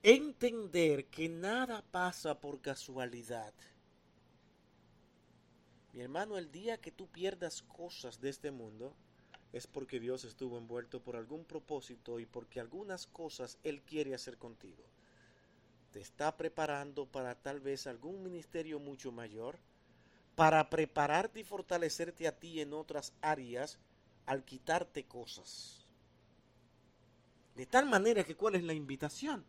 [0.04, 3.54] Entender que nada pasa por casualidad.
[5.94, 8.94] Mi hermano, el día que tú pierdas cosas de este mundo,
[9.52, 14.38] es porque Dios estuvo envuelto por algún propósito y porque algunas cosas Él quiere hacer
[14.38, 14.84] contigo.
[15.92, 19.58] Te está preparando para tal vez algún ministerio mucho mayor,
[20.36, 23.80] para prepararte y fortalecerte a ti en otras áreas
[24.28, 25.88] al quitarte cosas.
[27.56, 29.44] De tal manera que cuál es la invitación?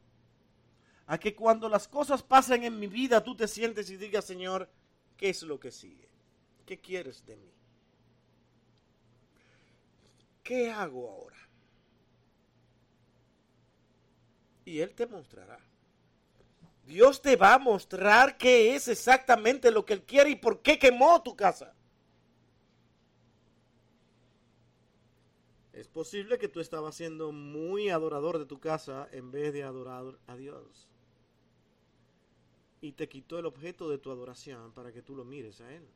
[1.07, 4.71] A que cuando las cosas pasen en mi vida tú te sientes y digas, Señor,
[5.17, 6.09] ¿qué es lo que sigue?
[6.65, 7.53] ¿Qué quieres de mí?
[10.43, 11.37] ¿Qué hago ahora?
[14.65, 15.59] Y Él te mostrará.
[16.85, 20.79] Dios te va a mostrar qué es exactamente lo que Él quiere y por qué
[20.79, 21.75] quemó tu casa.
[25.73, 30.19] Es posible que tú estabas siendo muy adorador de tu casa en vez de adorar
[30.27, 30.89] a Dios.
[32.81, 35.87] Y te quitó el objeto de tu adoración para que tú lo mires a Él.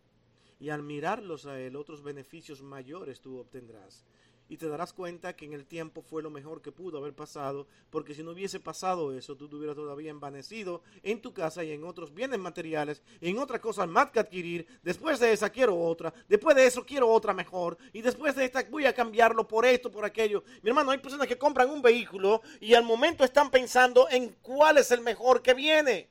[0.61, 4.05] Y al mirarlos a Él, otros beneficios mayores tú obtendrás
[4.49, 7.67] y te darás cuenta que en el tiempo fue lo mejor que pudo haber pasado,
[7.91, 11.73] porque si no hubiese pasado eso, tú te hubieras todavía envanecido en tu casa y
[11.73, 14.67] en otros bienes materiales, en otras cosas más que adquirir.
[14.83, 18.63] Después de esa quiero otra, después de eso quiero otra mejor, y después de esta
[18.65, 20.45] voy a cambiarlo por esto, por aquello.
[20.63, 24.79] Mi hermano, hay personas que compran un vehículo y al momento están pensando en cuál
[24.79, 26.09] es el mejor que viene.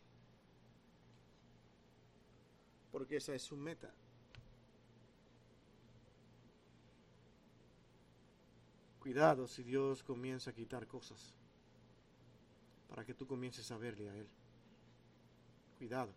[2.92, 3.94] Porque esa es su meta.
[9.04, 11.34] Cuidado si Dios comienza a quitar cosas
[12.88, 14.26] para que tú comiences a verle a Él.
[15.78, 16.14] Cuidado.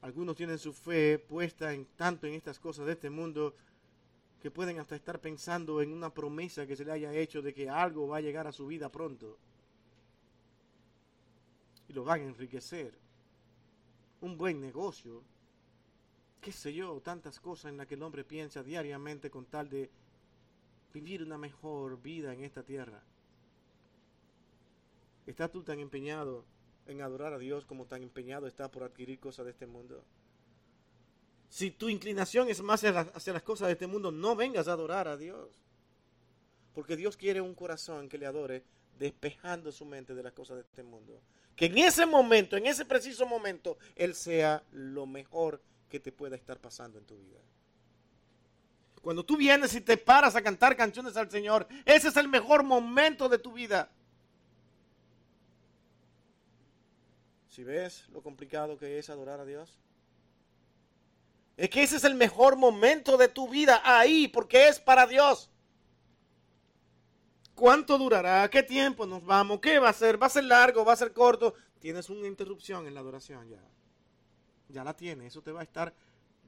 [0.00, 3.54] Algunos tienen su fe puesta en tanto en estas cosas de este mundo
[4.42, 7.70] que pueden hasta estar pensando en una promesa que se le haya hecho de que
[7.70, 9.38] algo va a llegar a su vida pronto.
[11.88, 12.98] Y lo van a enriquecer.
[14.22, 15.22] Un buen negocio
[16.40, 19.90] qué sé yo, tantas cosas en las que el hombre piensa diariamente con tal de
[20.92, 23.02] vivir una mejor vida en esta tierra.
[25.26, 26.44] ¿Estás tú tan empeñado
[26.86, 30.02] en adorar a Dios como tan empeñado está por adquirir cosas de este mundo?
[31.48, 35.08] Si tu inclinación es más hacia las cosas de este mundo, no vengas a adorar
[35.08, 35.48] a Dios.
[36.74, 38.62] Porque Dios quiere un corazón que le adore
[38.98, 41.20] despejando su mente de las cosas de este mundo.
[41.56, 45.60] Que en ese momento, en ese preciso momento, Él sea lo mejor
[45.90, 47.40] que te pueda estar pasando en tu vida.
[49.02, 52.62] Cuando tú vienes y te paras a cantar canciones al Señor, ese es el mejor
[52.62, 53.90] momento de tu vida.
[57.48, 59.78] Si ves lo complicado que es adorar a Dios,
[61.56, 65.50] es que ese es el mejor momento de tu vida ahí, porque es para Dios.
[67.54, 68.48] ¿Cuánto durará?
[68.48, 69.60] ¿Qué tiempo nos vamos?
[69.60, 70.22] ¿Qué va a ser?
[70.22, 70.84] ¿Va a ser largo?
[70.84, 71.54] ¿Va a ser corto?
[71.78, 73.60] Tienes una interrupción en la adoración ya
[74.70, 75.92] ya la tiene, eso te va a estar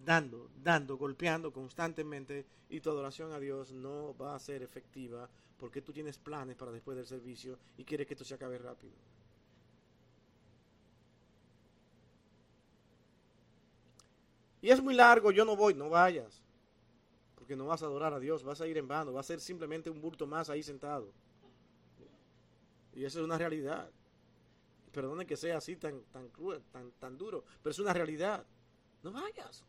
[0.04, 5.82] dando, dando, golpeando constantemente y tu adoración a Dios no va a ser efectiva porque
[5.82, 8.94] tú tienes planes para después del servicio y quieres que esto se acabe rápido.
[14.60, 16.40] Y es muy largo, yo no voy, no vayas.
[17.34, 19.40] Porque no vas a adorar a Dios, vas a ir en vano, va a ser
[19.40, 21.12] simplemente un bulto más ahí sentado.
[22.94, 23.90] Y esa es una realidad.
[24.92, 28.44] Perdone que sea así tan, tan cruel, tan, tan duro, pero es una realidad.
[29.02, 29.64] No vayas.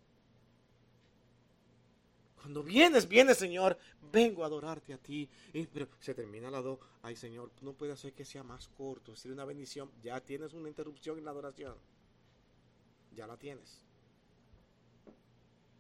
[2.44, 3.78] Cuando vienes, vienes, Señor,
[4.12, 5.30] vengo a adorarte a ti.
[5.72, 6.78] pero se termina la dos.
[7.02, 9.90] Ay, Señor, no puede hacer que sea más corto, es una bendición.
[10.02, 11.76] Ya tienes una interrupción en la adoración.
[13.16, 13.82] Ya la tienes.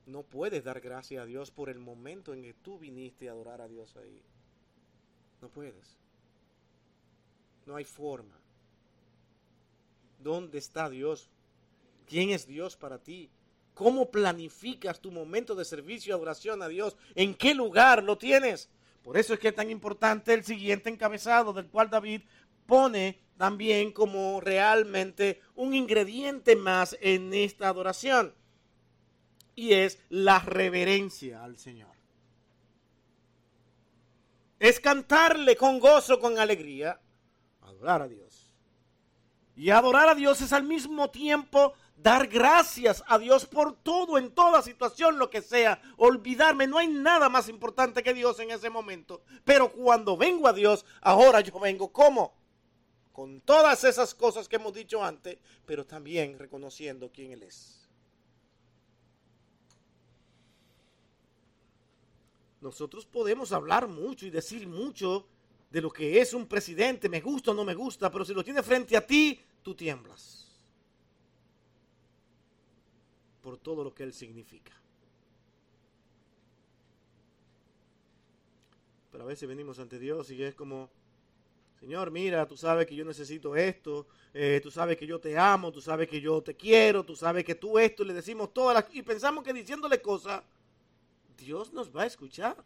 [0.05, 3.59] No puedes dar gracias a Dios por el momento en que tú viniste a adorar
[3.59, 4.21] a Dios ahí.
[5.41, 5.97] No puedes.
[7.65, 8.42] No hay forma.
[10.23, 11.29] ¿Dónde está Dios?
[12.07, 13.29] ¿Quién es Dios para ti?
[13.73, 16.95] ¿Cómo planificas tu momento de servicio y adoración a Dios?
[17.15, 18.69] ¿En qué lugar lo tienes?
[19.03, 22.21] Por eso es que es tan importante el siguiente encabezado del cual David
[22.65, 28.33] pone también como realmente un ingrediente más en esta adoración.
[29.55, 31.93] Y es la reverencia al Señor.
[34.59, 36.99] Es cantarle con gozo, con alegría,
[37.61, 38.32] adorar a Dios.
[39.55, 44.31] Y adorar a Dios es al mismo tiempo dar gracias a Dios por todo, en
[44.31, 45.79] toda situación, lo que sea.
[45.97, 49.21] Olvidarme, no hay nada más importante que Dios en ese momento.
[49.45, 52.33] Pero cuando vengo a Dios, ahora yo vengo como
[53.11, 55.37] con todas esas cosas que hemos dicho antes,
[55.67, 57.87] pero también reconociendo quién Él es.
[62.59, 65.27] Nosotros podemos hablar mucho y decir mucho
[65.73, 68.43] de lo que es un presidente, me gusta o no me gusta, pero si lo
[68.43, 70.47] tiene frente a ti, tú tiemblas.
[73.41, 74.71] Por todo lo que él significa.
[79.11, 80.91] Pero a veces venimos ante Dios y es como,
[81.79, 85.71] Señor, mira, tú sabes que yo necesito esto, eh, tú sabes que yo te amo,
[85.71, 88.85] tú sabes que yo te quiero, tú sabes que tú esto, le decimos todas.
[88.93, 90.43] Y pensamos que diciéndole cosas,
[91.35, 92.63] Dios nos va a escuchar.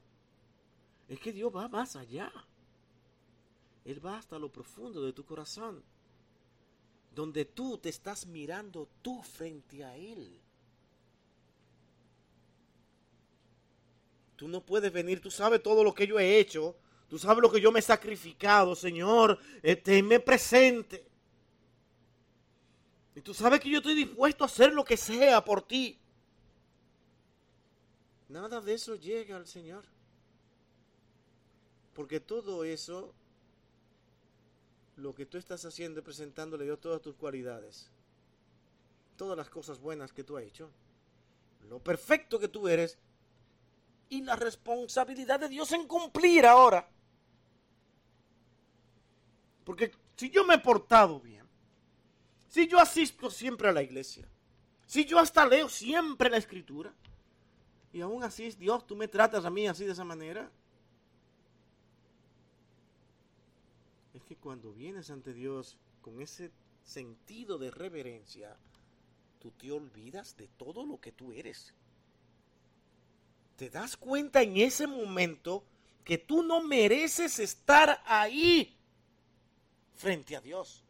[1.07, 2.29] Es que Dios va más allá.
[3.87, 5.81] Él va hasta lo profundo de tu corazón,
[7.15, 10.39] donde tú te estás mirando tú frente a Él.
[14.35, 16.75] Tú no puedes venir, tú sabes todo lo que yo he hecho,
[17.09, 19.39] Tú sabes lo que yo me he sacrificado, Señor.
[19.83, 21.05] Tenme presente.
[23.15, 25.97] Y tú sabes que yo estoy dispuesto a hacer lo que sea por ti.
[28.29, 29.85] Nada de eso llega al Señor.
[31.93, 33.13] Porque todo eso,
[34.97, 37.89] lo que tú estás haciendo, presentándole a Dios todas tus cualidades,
[39.15, 40.69] todas las cosas buenas que tú has hecho,
[41.69, 42.97] lo perfecto que tú eres
[44.09, 46.89] y la responsabilidad de Dios en cumplir ahora.
[49.63, 51.45] Porque si yo me he portado bien,
[52.49, 54.27] si yo asisto siempre a la iglesia,
[54.85, 56.93] si yo hasta leo siempre la escritura,
[57.91, 60.51] y aún así, Dios, tú me tratas a mí así de esa manera.
[64.17, 66.49] Es que cuando vienes ante Dios con ese
[66.83, 68.57] sentido de reverencia,
[69.39, 71.71] tú te olvidas de todo lo que tú eres.
[73.57, 75.63] Te das cuenta en ese momento
[76.03, 78.75] que tú no mereces estar ahí
[79.93, 80.83] frente a Dios.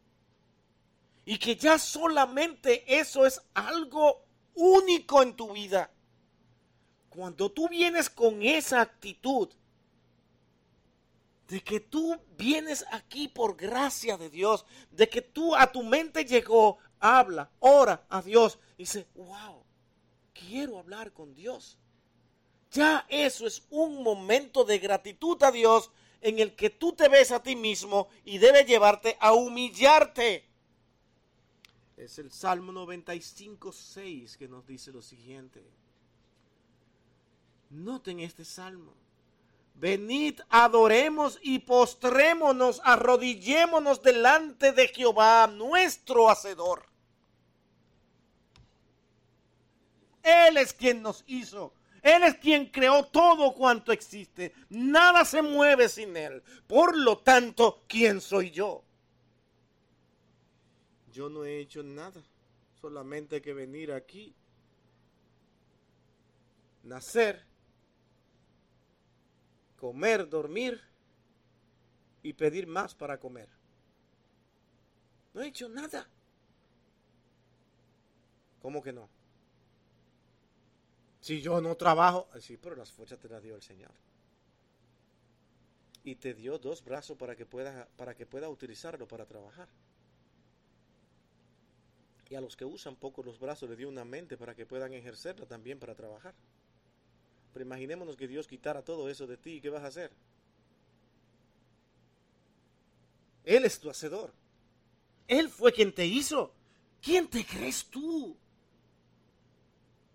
[1.26, 4.24] Y que ya solamente eso es algo
[4.54, 5.90] único en tu vida.
[7.10, 9.50] Cuando tú vienes con esa actitud
[11.48, 16.24] de que tú vienes aquí por gracia de Dios, de que tú a tu mente
[16.24, 19.64] llegó, habla, ora a Dios y dice, wow,
[20.34, 21.78] quiero hablar con Dios.
[22.70, 25.90] Ya eso es un momento de gratitud a Dios
[26.20, 30.44] en el que tú te ves a ti mismo y debe llevarte a humillarte.
[31.96, 35.64] Es el Salmo 95, 6 que nos dice lo siguiente.
[37.70, 38.92] Noten este salmo.
[39.78, 46.84] Venid, adoremos y postrémonos, arrodillémonos delante de Jehová, nuestro Hacedor.
[50.24, 51.72] Él es quien nos hizo.
[52.02, 54.52] Él es quien creó todo cuanto existe.
[54.68, 56.42] Nada se mueve sin Él.
[56.66, 58.82] Por lo tanto, ¿quién soy yo?
[61.12, 62.20] Yo no he hecho nada.
[62.80, 64.34] Solamente que venir aquí,
[66.84, 67.47] nacer,
[69.78, 70.80] comer, dormir
[72.22, 73.48] y pedir más para comer.
[75.32, 76.06] No he hecho nada.
[78.60, 79.08] ¿Cómo que no?
[81.20, 83.92] Si yo no trabajo, sí, pero las fuerzas te las dio el Señor.
[86.04, 89.68] Y te dio dos brazos para que puedas para que utilizarlo para trabajar.
[92.30, 94.92] Y a los que usan poco los brazos le dio una mente para que puedan
[94.92, 96.34] ejercerla también para trabajar.
[97.60, 100.10] Imaginémonos que Dios quitara todo eso de ti, ¿qué vas a hacer?
[103.44, 104.32] Él es tu hacedor.
[105.26, 106.52] Él fue quien te hizo.
[107.00, 108.36] ¿Quién te crees tú?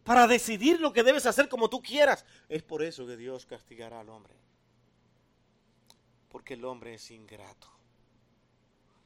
[0.04, 2.26] Para decidir lo que debes hacer como tú quieras.
[2.50, 4.34] Es por eso que Dios castigará al hombre.
[6.30, 7.70] Porque el hombre es ingrato.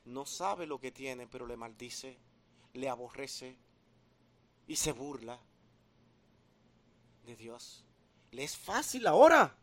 [0.06, 2.18] No sabe lo que tiene, pero le maldice,
[2.74, 3.58] le aborrece
[4.68, 5.40] y se burla
[7.26, 7.87] de Dios.
[8.32, 9.56] Le es fácil ahora.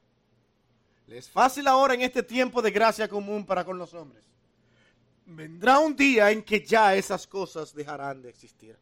[1.06, 4.24] Le es fácil ahora en este tiempo de gracia común para con los hombres.
[5.26, 8.76] Vendrá un día en que ya esas cosas dejarán de existir.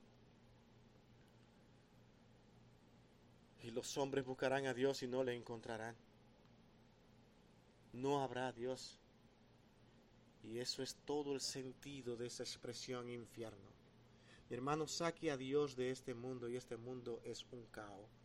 [3.62, 5.94] Y los hombres buscarán a Dios y no le encontrarán.
[7.92, 8.98] No habrá Dios.
[10.42, 13.70] Y eso es todo el sentido de esa expresión infierno.
[14.48, 18.21] Mi hermano, saque a Dios de este mundo y este mundo es un caos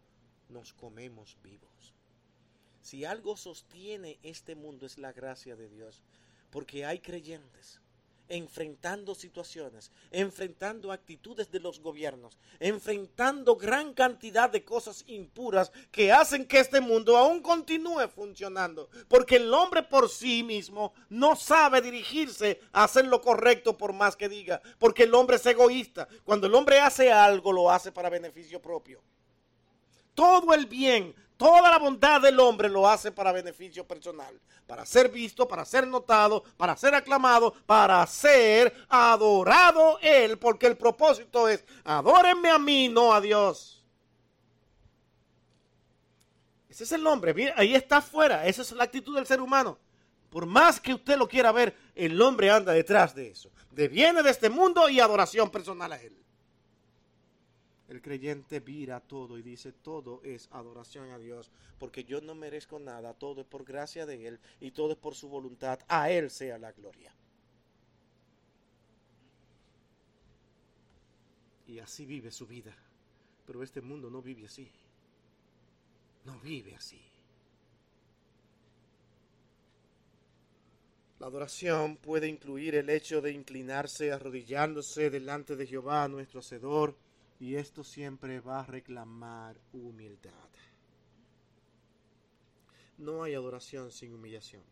[0.50, 1.94] nos comemos vivos.
[2.82, 6.02] Si algo sostiene este mundo es la gracia de Dios,
[6.50, 7.82] porque hay creyentes
[8.30, 16.46] enfrentando situaciones, enfrentando actitudes de los gobiernos, enfrentando gran cantidad de cosas impuras que hacen
[16.46, 22.60] que este mundo aún continúe funcionando, porque el hombre por sí mismo no sabe dirigirse
[22.72, 26.08] a hacer lo correcto por más que diga, porque el hombre es egoísta.
[26.24, 29.02] Cuando el hombre hace algo, lo hace para beneficio propio
[30.18, 35.10] todo el bien, toda la bondad del hombre lo hace para beneficio personal, para ser
[35.10, 41.64] visto, para ser notado, para ser aclamado, para ser adorado él, porque el propósito es,
[41.84, 43.86] adórenme a mí, no a Dios.
[46.68, 49.78] Ese es el hombre, ahí está afuera, esa es la actitud del ser humano.
[50.32, 53.52] Por más que usted lo quiera ver, el hombre anda detrás de eso.
[53.70, 56.18] De viene de este mundo y adoración personal a él
[57.88, 62.80] el creyente vira todo y dice, todo es adoración a Dios, porque yo no merezco
[62.80, 66.30] nada, todo es por gracia de Él y todo es por su voluntad, a Él
[66.30, 67.14] sea la gloria.
[71.68, 72.76] Y así vive su vida,
[73.46, 74.70] pero este mundo no vive así,
[76.26, 77.02] no vive así.
[81.20, 86.96] La adoración puede incluir el hecho de inclinarse arrodillándose delante de Jehová, nuestro Hacedor,
[87.40, 90.50] y esto siempre va a reclamar humildad.
[92.98, 94.64] No hay adoración sin humillación.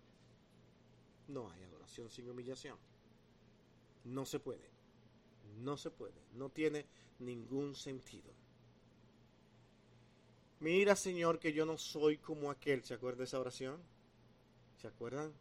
[1.27, 2.77] No hay adoración sin humillación.
[4.03, 4.69] No se puede.
[5.59, 6.21] No se puede.
[6.33, 6.85] No tiene
[7.19, 8.33] ningún sentido.
[10.59, 12.83] Mira, Señor, que yo no soy como aquel.
[12.83, 13.79] ¿Se acuerda de esa oración?
[14.81, 15.31] ¿Se acuerdan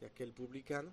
[0.00, 0.92] de aquel publicano?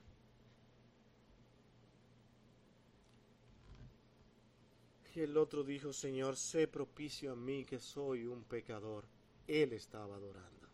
[5.15, 9.05] Y el otro dijo, Señor, sé propicio a mí que soy un pecador.
[9.47, 10.67] Él estaba adorando.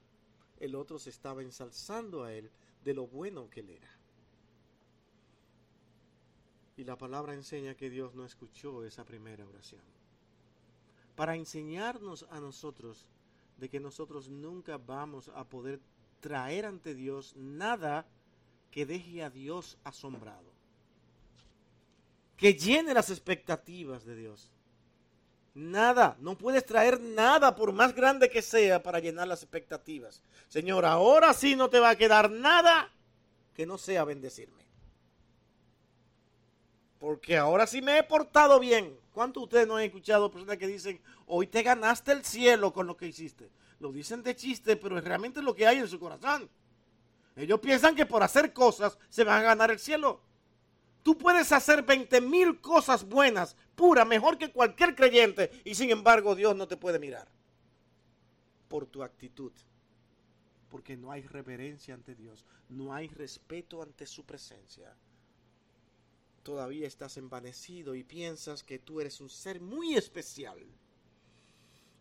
[0.59, 2.49] El otro se estaba ensalzando a él
[2.83, 3.89] de lo bueno que él era.
[6.77, 9.81] Y la palabra enseña que Dios no escuchó esa primera oración.
[11.17, 13.05] Para enseñarnos a nosotros
[13.57, 15.81] de que nosotros nunca vamos a poder
[16.21, 18.07] traer ante Dios nada
[18.71, 20.48] que deje a Dios asombrado.
[22.39, 24.49] Que llene las expectativas de Dios.
[25.53, 30.23] Nada, no puedes traer nada por más grande que sea para llenar las expectativas.
[30.47, 32.89] Señor, ahora sí no te va a quedar nada
[33.53, 34.63] que no sea bendecirme.
[36.97, 38.97] Porque ahora sí me he portado bien.
[39.11, 42.87] ¿Cuántos de ustedes no han escuchado personas que dicen, hoy te ganaste el cielo con
[42.87, 43.51] lo que hiciste?
[43.79, 46.49] Lo dicen de chiste, pero es realmente lo que hay en su corazón.
[47.35, 50.21] Ellos piensan que por hacer cosas se van a ganar el cielo.
[51.03, 56.35] Tú puedes hacer 20 mil cosas buenas, pura, mejor que cualquier creyente, y sin embargo
[56.35, 57.27] Dios no te puede mirar
[58.67, 59.51] por tu actitud.
[60.69, 64.95] Porque no hay reverencia ante Dios, no hay respeto ante su presencia.
[66.43, 70.59] Todavía estás envanecido y piensas que tú eres un ser muy especial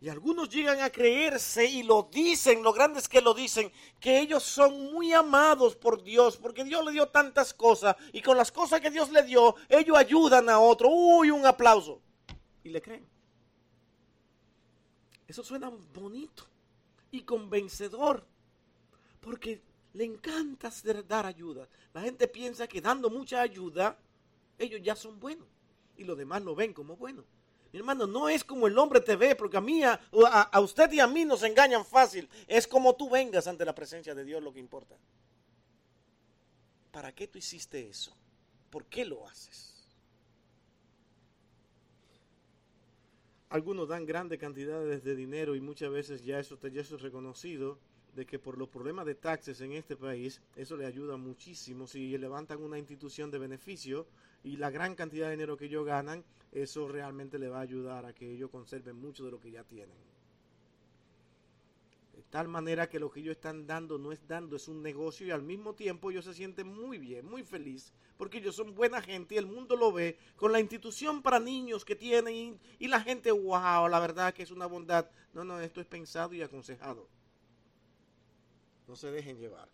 [0.01, 4.21] y algunos llegan a creerse y lo dicen, lo grande es que lo dicen, que
[4.21, 8.53] ellos son muy amados por Dios, porque Dios le dio tantas cosas y con las
[8.53, 10.89] cosas que Dios le dio, ellos ayudan a otro.
[10.89, 12.01] Uy, un aplauso.
[12.63, 13.05] Y le creen.
[15.27, 16.45] Eso suena bonito
[17.11, 18.25] y convencedor,
[19.21, 19.61] porque
[19.95, 20.71] le encanta
[21.09, 21.69] dar ayuda.
[21.93, 23.99] La gente piensa que dando mucha ayuda,
[24.59, 25.47] ellos ya son buenos
[25.97, 27.25] y los demás lo ven como buenos.
[27.73, 30.91] Mi hermano, no es como el hombre te ve, porque a mí, a, a, usted
[30.93, 32.29] y a mí nos engañan fácil.
[32.47, 34.97] Es como tú vengas ante la presencia de Dios lo que importa.
[36.91, 38.17] ¿Para qué tú hiciste eso?
[38.71, 39.75] ¿Por qué lo haces?
[43.51, 47.79] Algunos dan grandes cantidades de dinero y muchas veces ya eso, ya eso es reconocido
[48.15, 51.87] de que por los problemas de taxes en este país, eso le ayuda muchísimo.
[51.87, 54.07] Si levantan una institución de beneficio
[54.45, 58.07] y la gran cantidad de dinero que ellos ganan, eso realmente le va a ayudar
[58.07, 59.97] a que ellos conserven mucho de lo que ya tienen.
[62.15, 65.27] De tal manera que lo que ellos están dando no es dando, es un negocio
[65.27, 69.01] y al mismo tiempo ellos se sienten muy bien, muy feliz, porque ellos son buena
[69.01, 72.89] gente y el mundo lo ve con la institución para niños que tienen y, y
[72.89, 75.09] la gente, wow, la verdad que es una bondad.
[75.33, 77.09] No, no, esto es pensado y aconsejado.
[78.87, 79.69] No se dejen llevar.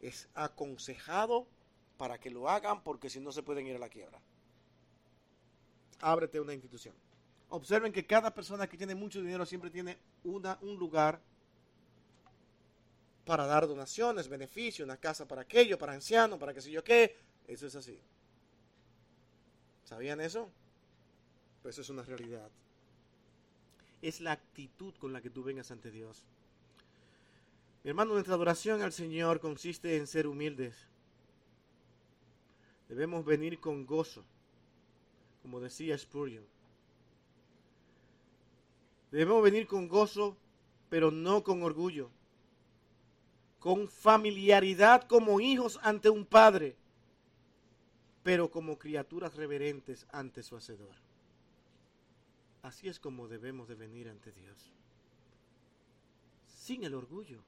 [0.00, 1.46] Es aconsejado
[2.00, 4.18] para que lo hagan porque si no se pueden ir a la quiebra.
[6.00, 6.94] Ábrete una institución.
[7.50, 11.20] Observen que cada persona que tiene mucho dinero siempre tiene una, un lugar
[13.26, 17.18] para dar donaciones, beneficios, una casa para aquello, para ancianos, para qué sé yo qué.
[17.46, 18.00] Eso es así.
[19.84, 20.50] ¿Sabían eso?
[21.60, 22.48] Pues eso es una realidad.
[24.00, 26.24] Es la actitud con la que tú vengas ante Dios.
[27.84, 30.89] Mi hermano, nuestra adoración al Señor consiste en ser humildes.
[32.90, 34.24] Debemos venir con gozo,
[35.42, 36.44] como decía Spurgeon.
[39.12, 40.36] Debemos venir con gozo,
[40.88, 42.10] pero no con orgullo.
[43.60, 46.74] Con familiaridad como hijos ante un padre,
[48.24, 50.96] pero como criaturas reverentes ante su Hacedor.
[52.62, 54.72] Así es como debemos de venir ante Dios.
[56.48, 57.38] Sin el orgullo.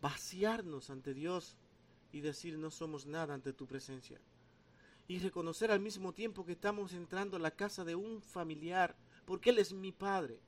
[0.00, 1.58] Vaciarnos ante Dios
[2.12, 4.20] y decir no somos nada ante tu presencia.
[5.08, 8.94] Y reconocer al mismo tiempo que estamos entrando a la casa de un familiar,
[9.24, 10.38] porque Él es mi Padre.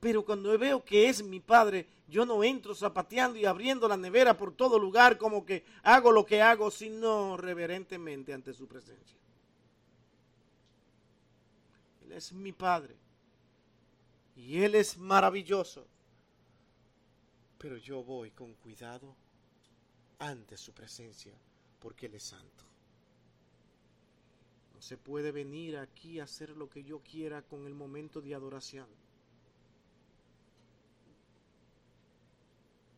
[0.00, 4.36] Pero cuando veo que es mi Padre, yo no entro zapateando y abriendo la nevera
[4.36, 9.16] por todo lugar como que hago lo que hago, sino reverentemente ante su presencia.
[12.04, 12.96] Él es mi Padre.
[14.36, 15.86] Y Él es maravilloso.
[17.56, 19.16] Pero yo voy con cuidado
[20.18, 21.32] ante su presencia,
[21.80, 22.64] porque Él es santo.
[24.74, 28.34] No se puede venir aquí a hacer lo que yo quiera con el momento de
[28.34, 28.86] adoración.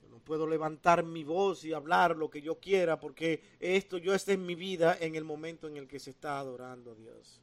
[0.02, 4.14] Yo No puedo levantar mi voz y hablar lo que yo quiera porque esto, yo
[4.14, 7.40] esté en mi vida en el momento en el que se está adorando a Dios.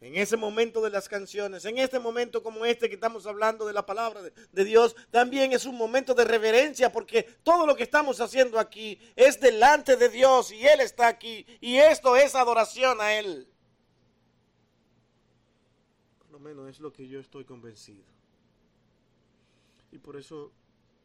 [0.00, 3.72] En ese momento de las canciones, en este momento como este que estamos hablando de
[3.72, 8.20] la palabra de, Dios, también es un momento de reverencia porque todo lo que estamos
[8.20, 13.14] haciendo aquí es delante de Dios y Él está aquí y esto es adoración a
[13.14, 13.48] Él.
[16.18, 18.04] Por lo menos es lo que yo estoy convencido.
[19.92, 20.52] Y por eso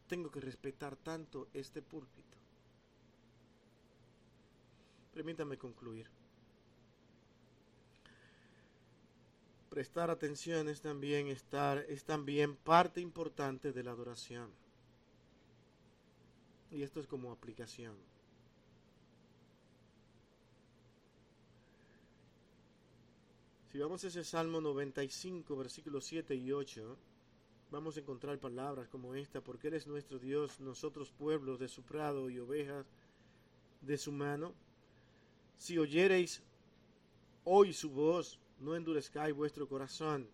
[0.07, 2.37] tengo que respetar tanto este púlpito.
[5.13, 6.09] Permítame concluir.
[9.71, 14.49] Prestar atención es también estar es también parte importante de la adoración.
[16.71, 17.95] Y esto es como aplicación.
[23.71, 26.97] Si vamos a ese Salmo 95, versículos 7 y 8,
[27.71, 31.81] vamos a encontrar palabras como esta, porque Él es nuestro Dios, nosotros pueblos de su
[31.83, 32.85] prado y ovejas
[33.79, 34.53] de su mano.
[35.57, 36.41] Si oyereis
[37.45, 40.27] hoy su voz, no endurezcáis vuestro corazón,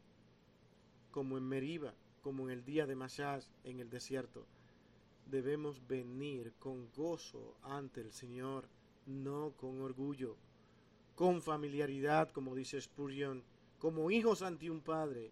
[1.11, 4.45] como en Meriba, como en el día de Mashaz en el desierto.
[5.31, 8.67] Debemos venir con gozo ante el Señor,
[9.05, 10.35] no con orgullo,
[11.15, 13.43] con familiaridad, como dice Spurgeon,
[13.79, 15.31] como hijos ante un padre,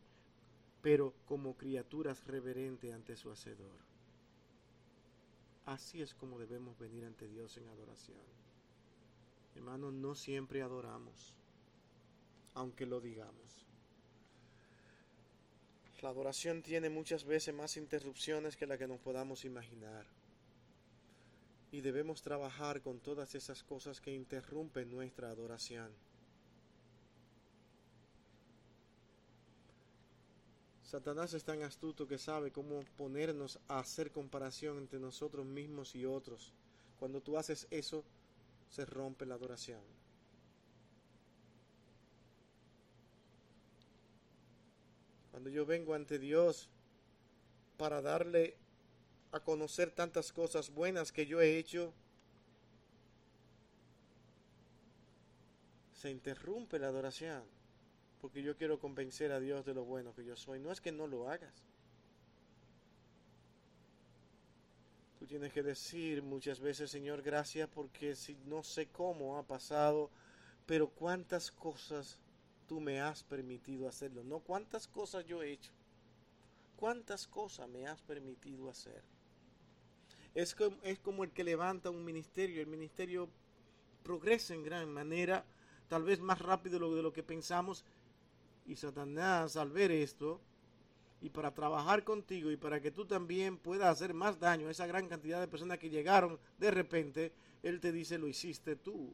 [0.82, 3.80] pero como criaturas reverentes ante su Hacedor.
[5.66, 8.18] Así es como debemos venir ante Dios en adoración.
[9.56, 11.36] Hermanos, no siempre adoramos,
[12.56, 13.66] aunque lo digamos.
[16.02, 20.06] La adoración tiene muchas veces más interrupciones que la que nos podamos imaginar.
[21.72, 25.92] Y debemos trabajar con todas esas cosas que interrumpen nuestra adoración.
[30.84, 36.06] Satanás es tan astuto que sabe cómo ponernos a hacer comparación entre nosotros mismos y
[36.06, 36.54] otros.
[37.00, 38.04] Cuando tú haces eso,
[38.70, 39.82] se rompe la adoración.
[45.36, 46.70] Cuando yo vengo ante Dios
[47.76, 48.56] para darle
[49.34, 51.92] a conocer tantas cosas buenas que yo he hecho,
[55.92, 57.44] se interrumpe la adoración
[58.22, 60.62] porque yo quiero convencer a Dios de lo bueno que yo soy.
[60.62, 61.66] No es que no lo hagas.
[65.20, 70.10] Tú tienes que decir muchas veces, Señor, gracias porque si no sé cómo ha pasado,
[70.66, 72.20] pero cuántas cosas
[72.68, 74.24] tú me has permitido hacerlo.
[74.24, 75.72] No cuántas cosas yo he hecho.
[76.76, 79.04] Cuántas cosas me has permitido hacer.
[80.34, 82.62] Es como, es como el que levanta un ministerio.
[82.62, 83.30] El ministerio
[84.04, 85.46] progresa en gran manera,
[85.88, 87.84] tal vez más rápido de lo que pensamos,
[88.66, 90.42] y Satanás al ver esto,
[91.22, 94.86] y para trabajar contigo y para que tú también puedas hacer más daño a esa
[94.86, 99.12] gran cantidad de personas que llegaron de repente, Él te dice, lo hiciste tú.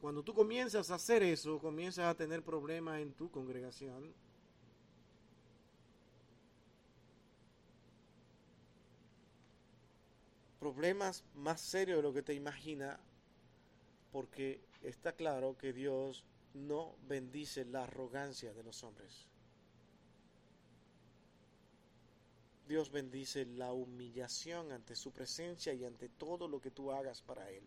[0.00, 4.14] Cuando tú comienzas a hacer eso, comienzas a tener problemas en tu congregación.
[10.60, 12.98] Problemas más serios de lo que te imaginas,
[14.12, 16.24] porque está claro que Dios
[16.54, 19.26] no bendice la arrogancia de los hombres.
[22.68, 27.50] Dios bendice la humillación ante su presencia y ante todo lo que tú hagas para
[27.50, 27.64] Él.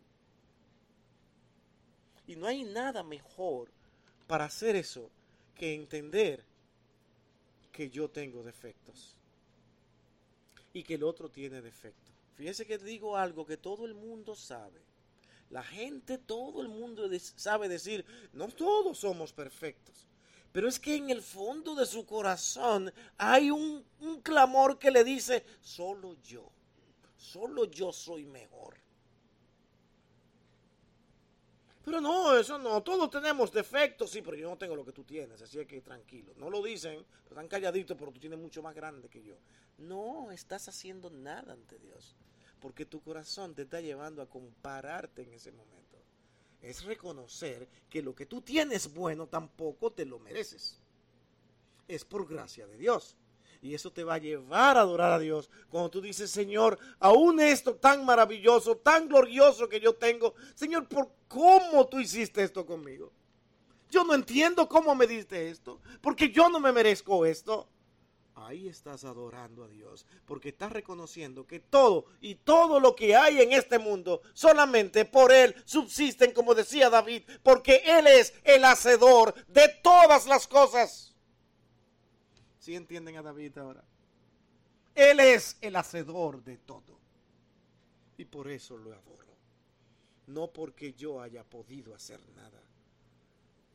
[2.32, 3.68] Y no hay nada mejor
[4.26, 5.10] para hacer eso
[5.54, 6.42] que entender
[7.74, 9.18] que yo tengo defectos
[10.72, 12.14] y que el otro tiene defectos.
[12.38, 14.80] Fíjese que digo algo que todo el mundo sabe.
[15.50, 20.08] La gente, todo el mundo sabe decir, no todos somos perfectos.
[20.54, 25.04] Pero es que en el fondo de su corazón hay un, un clamor que le
[25.04, 26.50] dice, solo yo,
[27.18, 28.81] solo yo soy mejor.
[31.84, 35.04] Pero no, eso no, todos tenemos defectos, sí, pero yo no tengo lo que tú
[35.04, 36.34] tienes, así que tranquilo.
[36.38, 39.36] No lo dicen, están calladitos, pero tú tienes mucho más grande que yo.
[39.80, 42.16] No estás haciendo nada ante Dios
[42.62, 45.98] porque tu corazón te está llevando a compararte en ese momento.
[46.62, 50.80] Es reconocer que lo que tú tienes bueno tampoco te lo mereces.
[51.88, 53.18] Es por gracia de Dios.
[53.62, 55.50] Y eso te va a llevar a adorar a Dios.
[55.70, 61.12] Cuando tú dices, Señor, aún esto tan maravilloso, tan glorioso que yo tengo, Señor, ¿por
[61.28, 63.12] cómo tú hiciste esto conmigo?
[63.90, 67.68] Yo no entiendo cómo me diste esto, porque yo no me merezco esto
[68.48, 73.42] ahí estás adorando a Dios, porque estás reconociendo que todo y todo lo que hay
[73.42, 79.34] en este mundo solamente por Él subsisten, como decía David, porque Él es el hacedor
[79.48, 81.11] de todas las cosas.
[82.62, 83.84] ¿Sí entienden a David ahora?
[84.94, 87.00] Él es el hacedor de todo.
[88.18, 89.36] Y por eso lo adoro.
[90.28, 92.62] No porque yo haya podido hacer nada.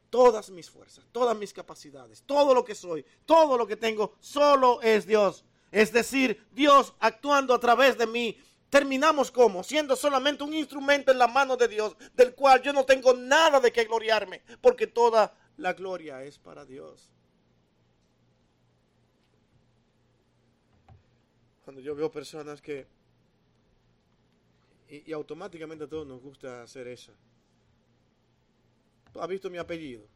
[0.09, 4.80] Todas mis fuerzas, todas mis capacidades, todo lo que soy, todo lo que tengo, solo
[4.80, 5.45] es Dios.
[5.72, 8.39] Es decir, Dios actuando a través de mí.
[8.70, 12.84] Terminamos como siendo solamente un instrumento en la mano de Dios, del cual yo no
[12.84, 17.15] tengo nada de que gloriarme, porque toda la gloria es para Dios.
[21.66, 22.86] Cuando yo veo personas que,
[24.88, 27.12] y, automáticamente a todos nos gusta hacer eso.
[29.12, 30.06] ¿Tú has visto mi apellido?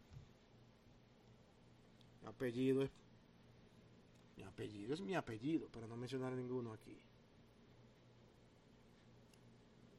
[2.22, 2.90] Mi apellido es,
[4.36, 6.96] mi apellido es mi apellido, para no mencionar ninguno aquí.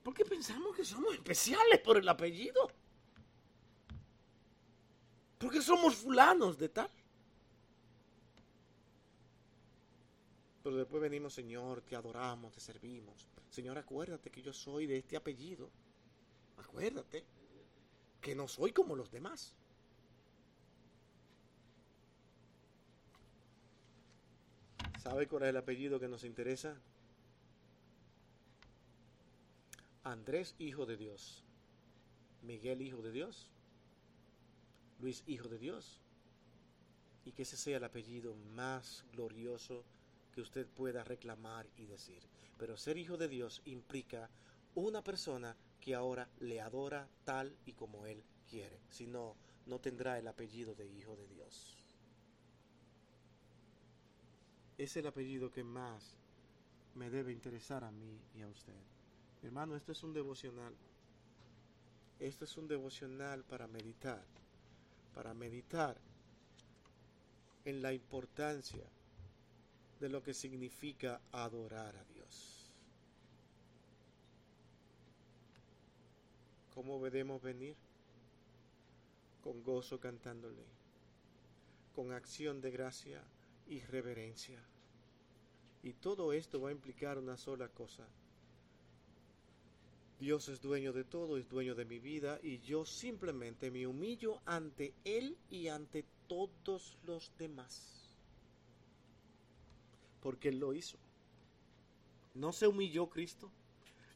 [0.04, 2.72] ¿Por qué pensamos que somos especiales por el apellido?
[5.38, 6.90] Porque somos fulanos de tal.
[10.64, 13.28] Pero después venimos, Señor, te adoramos, te servimos.
[13.50, 15.70] Señor, acuérdate que yo soy de este apellido.
[16.58, 17.26] Acuérdate
[18.22, 19.56] que no soy como los demás.
[25.02, 26.80] ¿Sabe cuál es el apellido que nos interesa?
[30.04, 31.44] Andrés, hijo de Dios.
[32.44, 33.50] Miguel, hijo de Dios.
[35.00, 36.00] Luis, hijo de Dios.
[37.26, 39.84] Y que ese sea el apellido más glorioso
[40.32, 42.22] que usted pueda reclamar y decir.
[42.58, 44.30] Pero ser hijo de Dios implica
[44.76, 48.80] una persona que ahora le adora tal y como Él quiere.
[48.90, 51.78] Si no, no tendrá el apellido de hijo de Dios.
[54.78, 56.18] Es el apellido que más
[56.96, 58.74] me debe interesar a mí y a usted.
[59.44, 60.76] Hermano, esto es un devocional.
[62.20, 64.24] Esto es un devocional para meditar.
[65.14, 65.98] Para meditar
[67.66, 68.84] en la importancia
[70.02, 72.74] de lo que significa adorar a Dios.
[76.74, 77.76] ¿Cómo debemos venir?
[79.44, 80.66] Con gozo cantándole,
[81.94, 83.22] con acción de gracia
[83.68, 84.60] y reverencia.
[85.84, 88.08] Y todo esto va a implicar una sola cosa.
[90.20, 94.42] Dios es dueño de todo, es dueño de mi vida y yo simplemente me humillo
[94.46, 98.01] ante Él y ante todos los demás
[100.22, 100.98] porque Él lo hizo.
[102.34, 103.50] ¿No se humilló Cristo?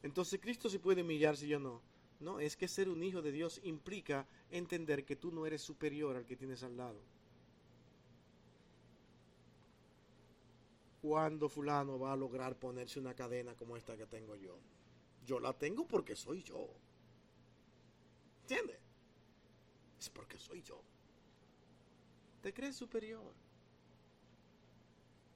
[0.02, 1.80] Entonces Cristo se puede humillar si yo no.
[2.20, 6.16] No, es que ser un hijo de Dios implica entender que tú no eres superior
[6.16, 6.98] al que tienes al lado.
[11.02, 14.56] ¿Cuándo fulano va a lograr ponerse una cadena como esta que tengo yo?
[15.26, 16.68] Yo la tengo porque soy yo.
[18.42, 18.78] ¿Entiendes?
[19.98, 20.80] Es porque soy yo.
[22.42, 23.32] ¿Te crees superior?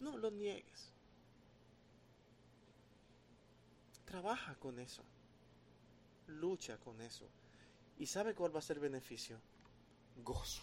[0.01, 0.93] No lo niegues.
[4.05, 5.05] Trabaja con eso.
[6.27, 7.29] Lucha con eso.
[7.99, 9.39] ¿Y sabe cuál va a ser el beneficio?
[10.25, 10.63] Gozo.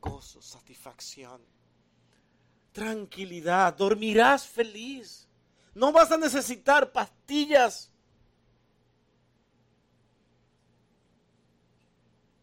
[0.00, 1.40] Gozo, satisfacción.
[2.72, 3.74] Tranquilidad.
[3.74, 5.28] Dormirás feliz.
[5.74, 7.90] No vas a necesitar pastillas.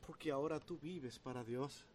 [0.08, 1.86] Porque ahora tú vives para Dios.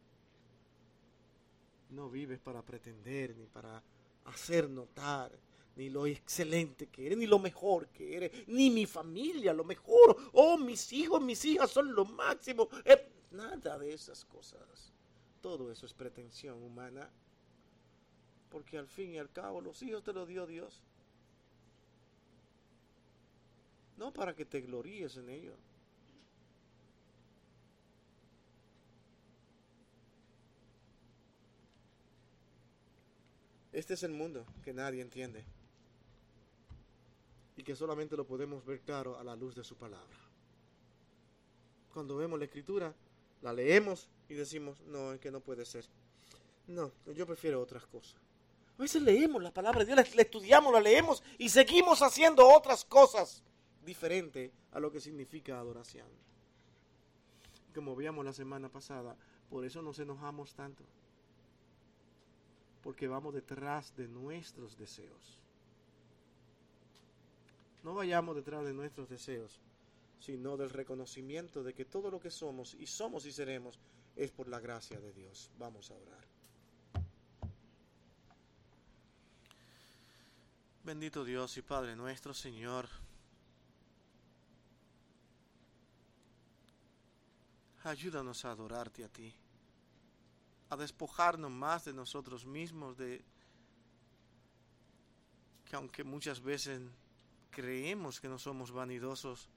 [1.90, 3.82] No vives para pretender ni para
[4.24, 5.32] hacer notar
[5.76, 10.16] ni lo excelente que eres, ni lo mejor que eres, ni mi familia lo mejor,
[10.32, 12.68] oh, mis hijos, mis hijas son lo máximo.
[12.84, 14.92] Eh, nada de esas cosas.
[15.40, 17.10] Todo eso es pretensión humana.
[18.48, 20.80] Porque al fin y al cabo los hijos te los dio Dios.
[23.96, 25.58] No para que te gloríes en ellos.
[33.74, 35.44] Este es el mundo que nadie entiende
[37.56, 40.16] y que solamente lo podemos ver claro a la luz de su palabra.
[41.92, 42.94] Cuando vemos la escritura,
[43.42, 45.84] la leemos y decimos, no, es que no puede ser.
[46.68, 48.14] No, yo prefiero otras cosas.
[48.78, 52.84] A veces leemos la palabra de Dios, la, estudiamos, la leemos y seguimos haciendo otras
[52.84, 53.42] cosas
[53.84, 56.06] diferentes a lo que significa adoración.
[57.74, 59.16] Como veíamos la semana pasada,
[59.50, 60.84] por eso nos enojamos tanto
[62.84, 65.40] porque vamos detrás de nuestros deseos.
[67.82, 69.58] No vayamos detrás de nuestros deseos,
[70.20, 73.78] sino del reconocimiento de que todo lo que somos y somos y seremos
[74.14, 75.50] es por la gracia de Dios.
[75.58, 76.24] Vamos a orar.
[80.84, 82.86] Bendito Dios y Padre nuestro Señor.
[87.82, 89.34] Ayúdanos a adorarte a ti
[90.74, 93.24] a despojarnos más de nosotros mismos, de
[95.64, 96.82] que aunque muchas veces
[97.50, 99.48] creemos que no somos vanidosos,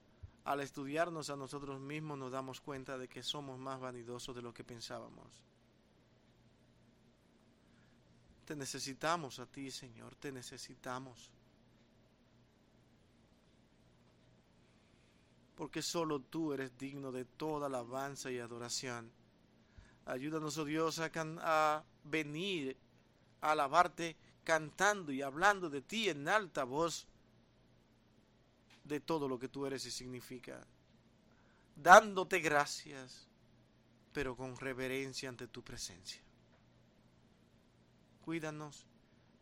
[0.45, 4.53] al estudiarnos a nosotros mismos nos damos cuenta de que somos más vanidosos de lo
[4.53, 5.27] que pensábamos.
[8.45, 11.31] Te necesitamos a ti, Señor, te necesitamos.
[15.55, 19.11] Porque solo tú eres digno de toda alabanza y adoración.
[20.07, 22.77] Ayúdanos, oh Dios, a, a venir
[23.41, 27.05] a alabarte cantando y hablando de ti en alta voz
[28.85, 30.65] de todo lo que tú eres y significa,
[31.75, 33.27] dándote gracias,
[34.13, 36.21] pero con reverencia ante tu presencia.
[38.21, 38.85] Cuídanos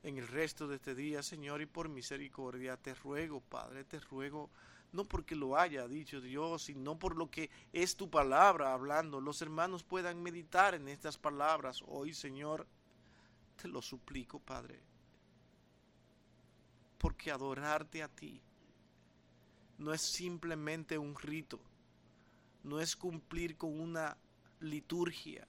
[0.02, 4.50] en el resto de este día, Señor, y por misericordia te ruego, Padre, te ruego,
[4.92, 9.20] no porque lo haya dicho Dios, sino por lo que es tu palabra hablando.
[9.20, 12.68] Los hermanos puedan meditar en estas palabras hoy, Señor.
[13.62, 14.82] Te lo suplico, Padre.
[16.98, 18.42] Porque adorarte a ti
[19.78, 21.60] no es simplemente un rito,
[22.64, 24.18] no es cumplir con una
[24.62, 25.48] liturgia,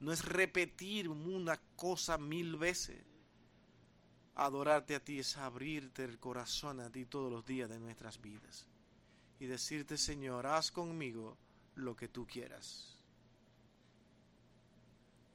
[0.00, 3.15] no es repetir una cosa mil veces.
[4.36, 8.66] Adorarte a ti es abrirte el corazón a ti todos los días de nuestras vidas
[9.40, 11.36] y decirte, Señor, haz conmigo
[11.74, 12.96] lo que tú quieras.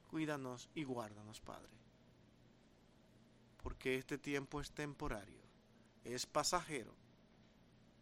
[0.09, 1.71] Cuídanos y guárdanos, Padre,
[3.63, 5.41] porque este tiempo es temporario,
[6.03, 6.93] es pasajero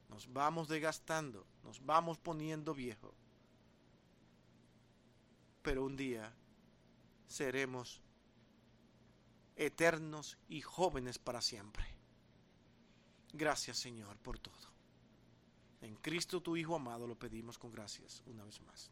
[0.09, 3.13] nos vamos desgastando, nos vamos poniendo viejos.
[5.61, 6.33] Pero un día
[7.27, 8.01] seremos
[9.59, 11.85] eternos y jóvenes para siempre.
[13.33, 14.55] Gracias Señor por todo.
[15.81, 18.89] En Cristo tu Hijo amado lo pedimos con gracias una vez más.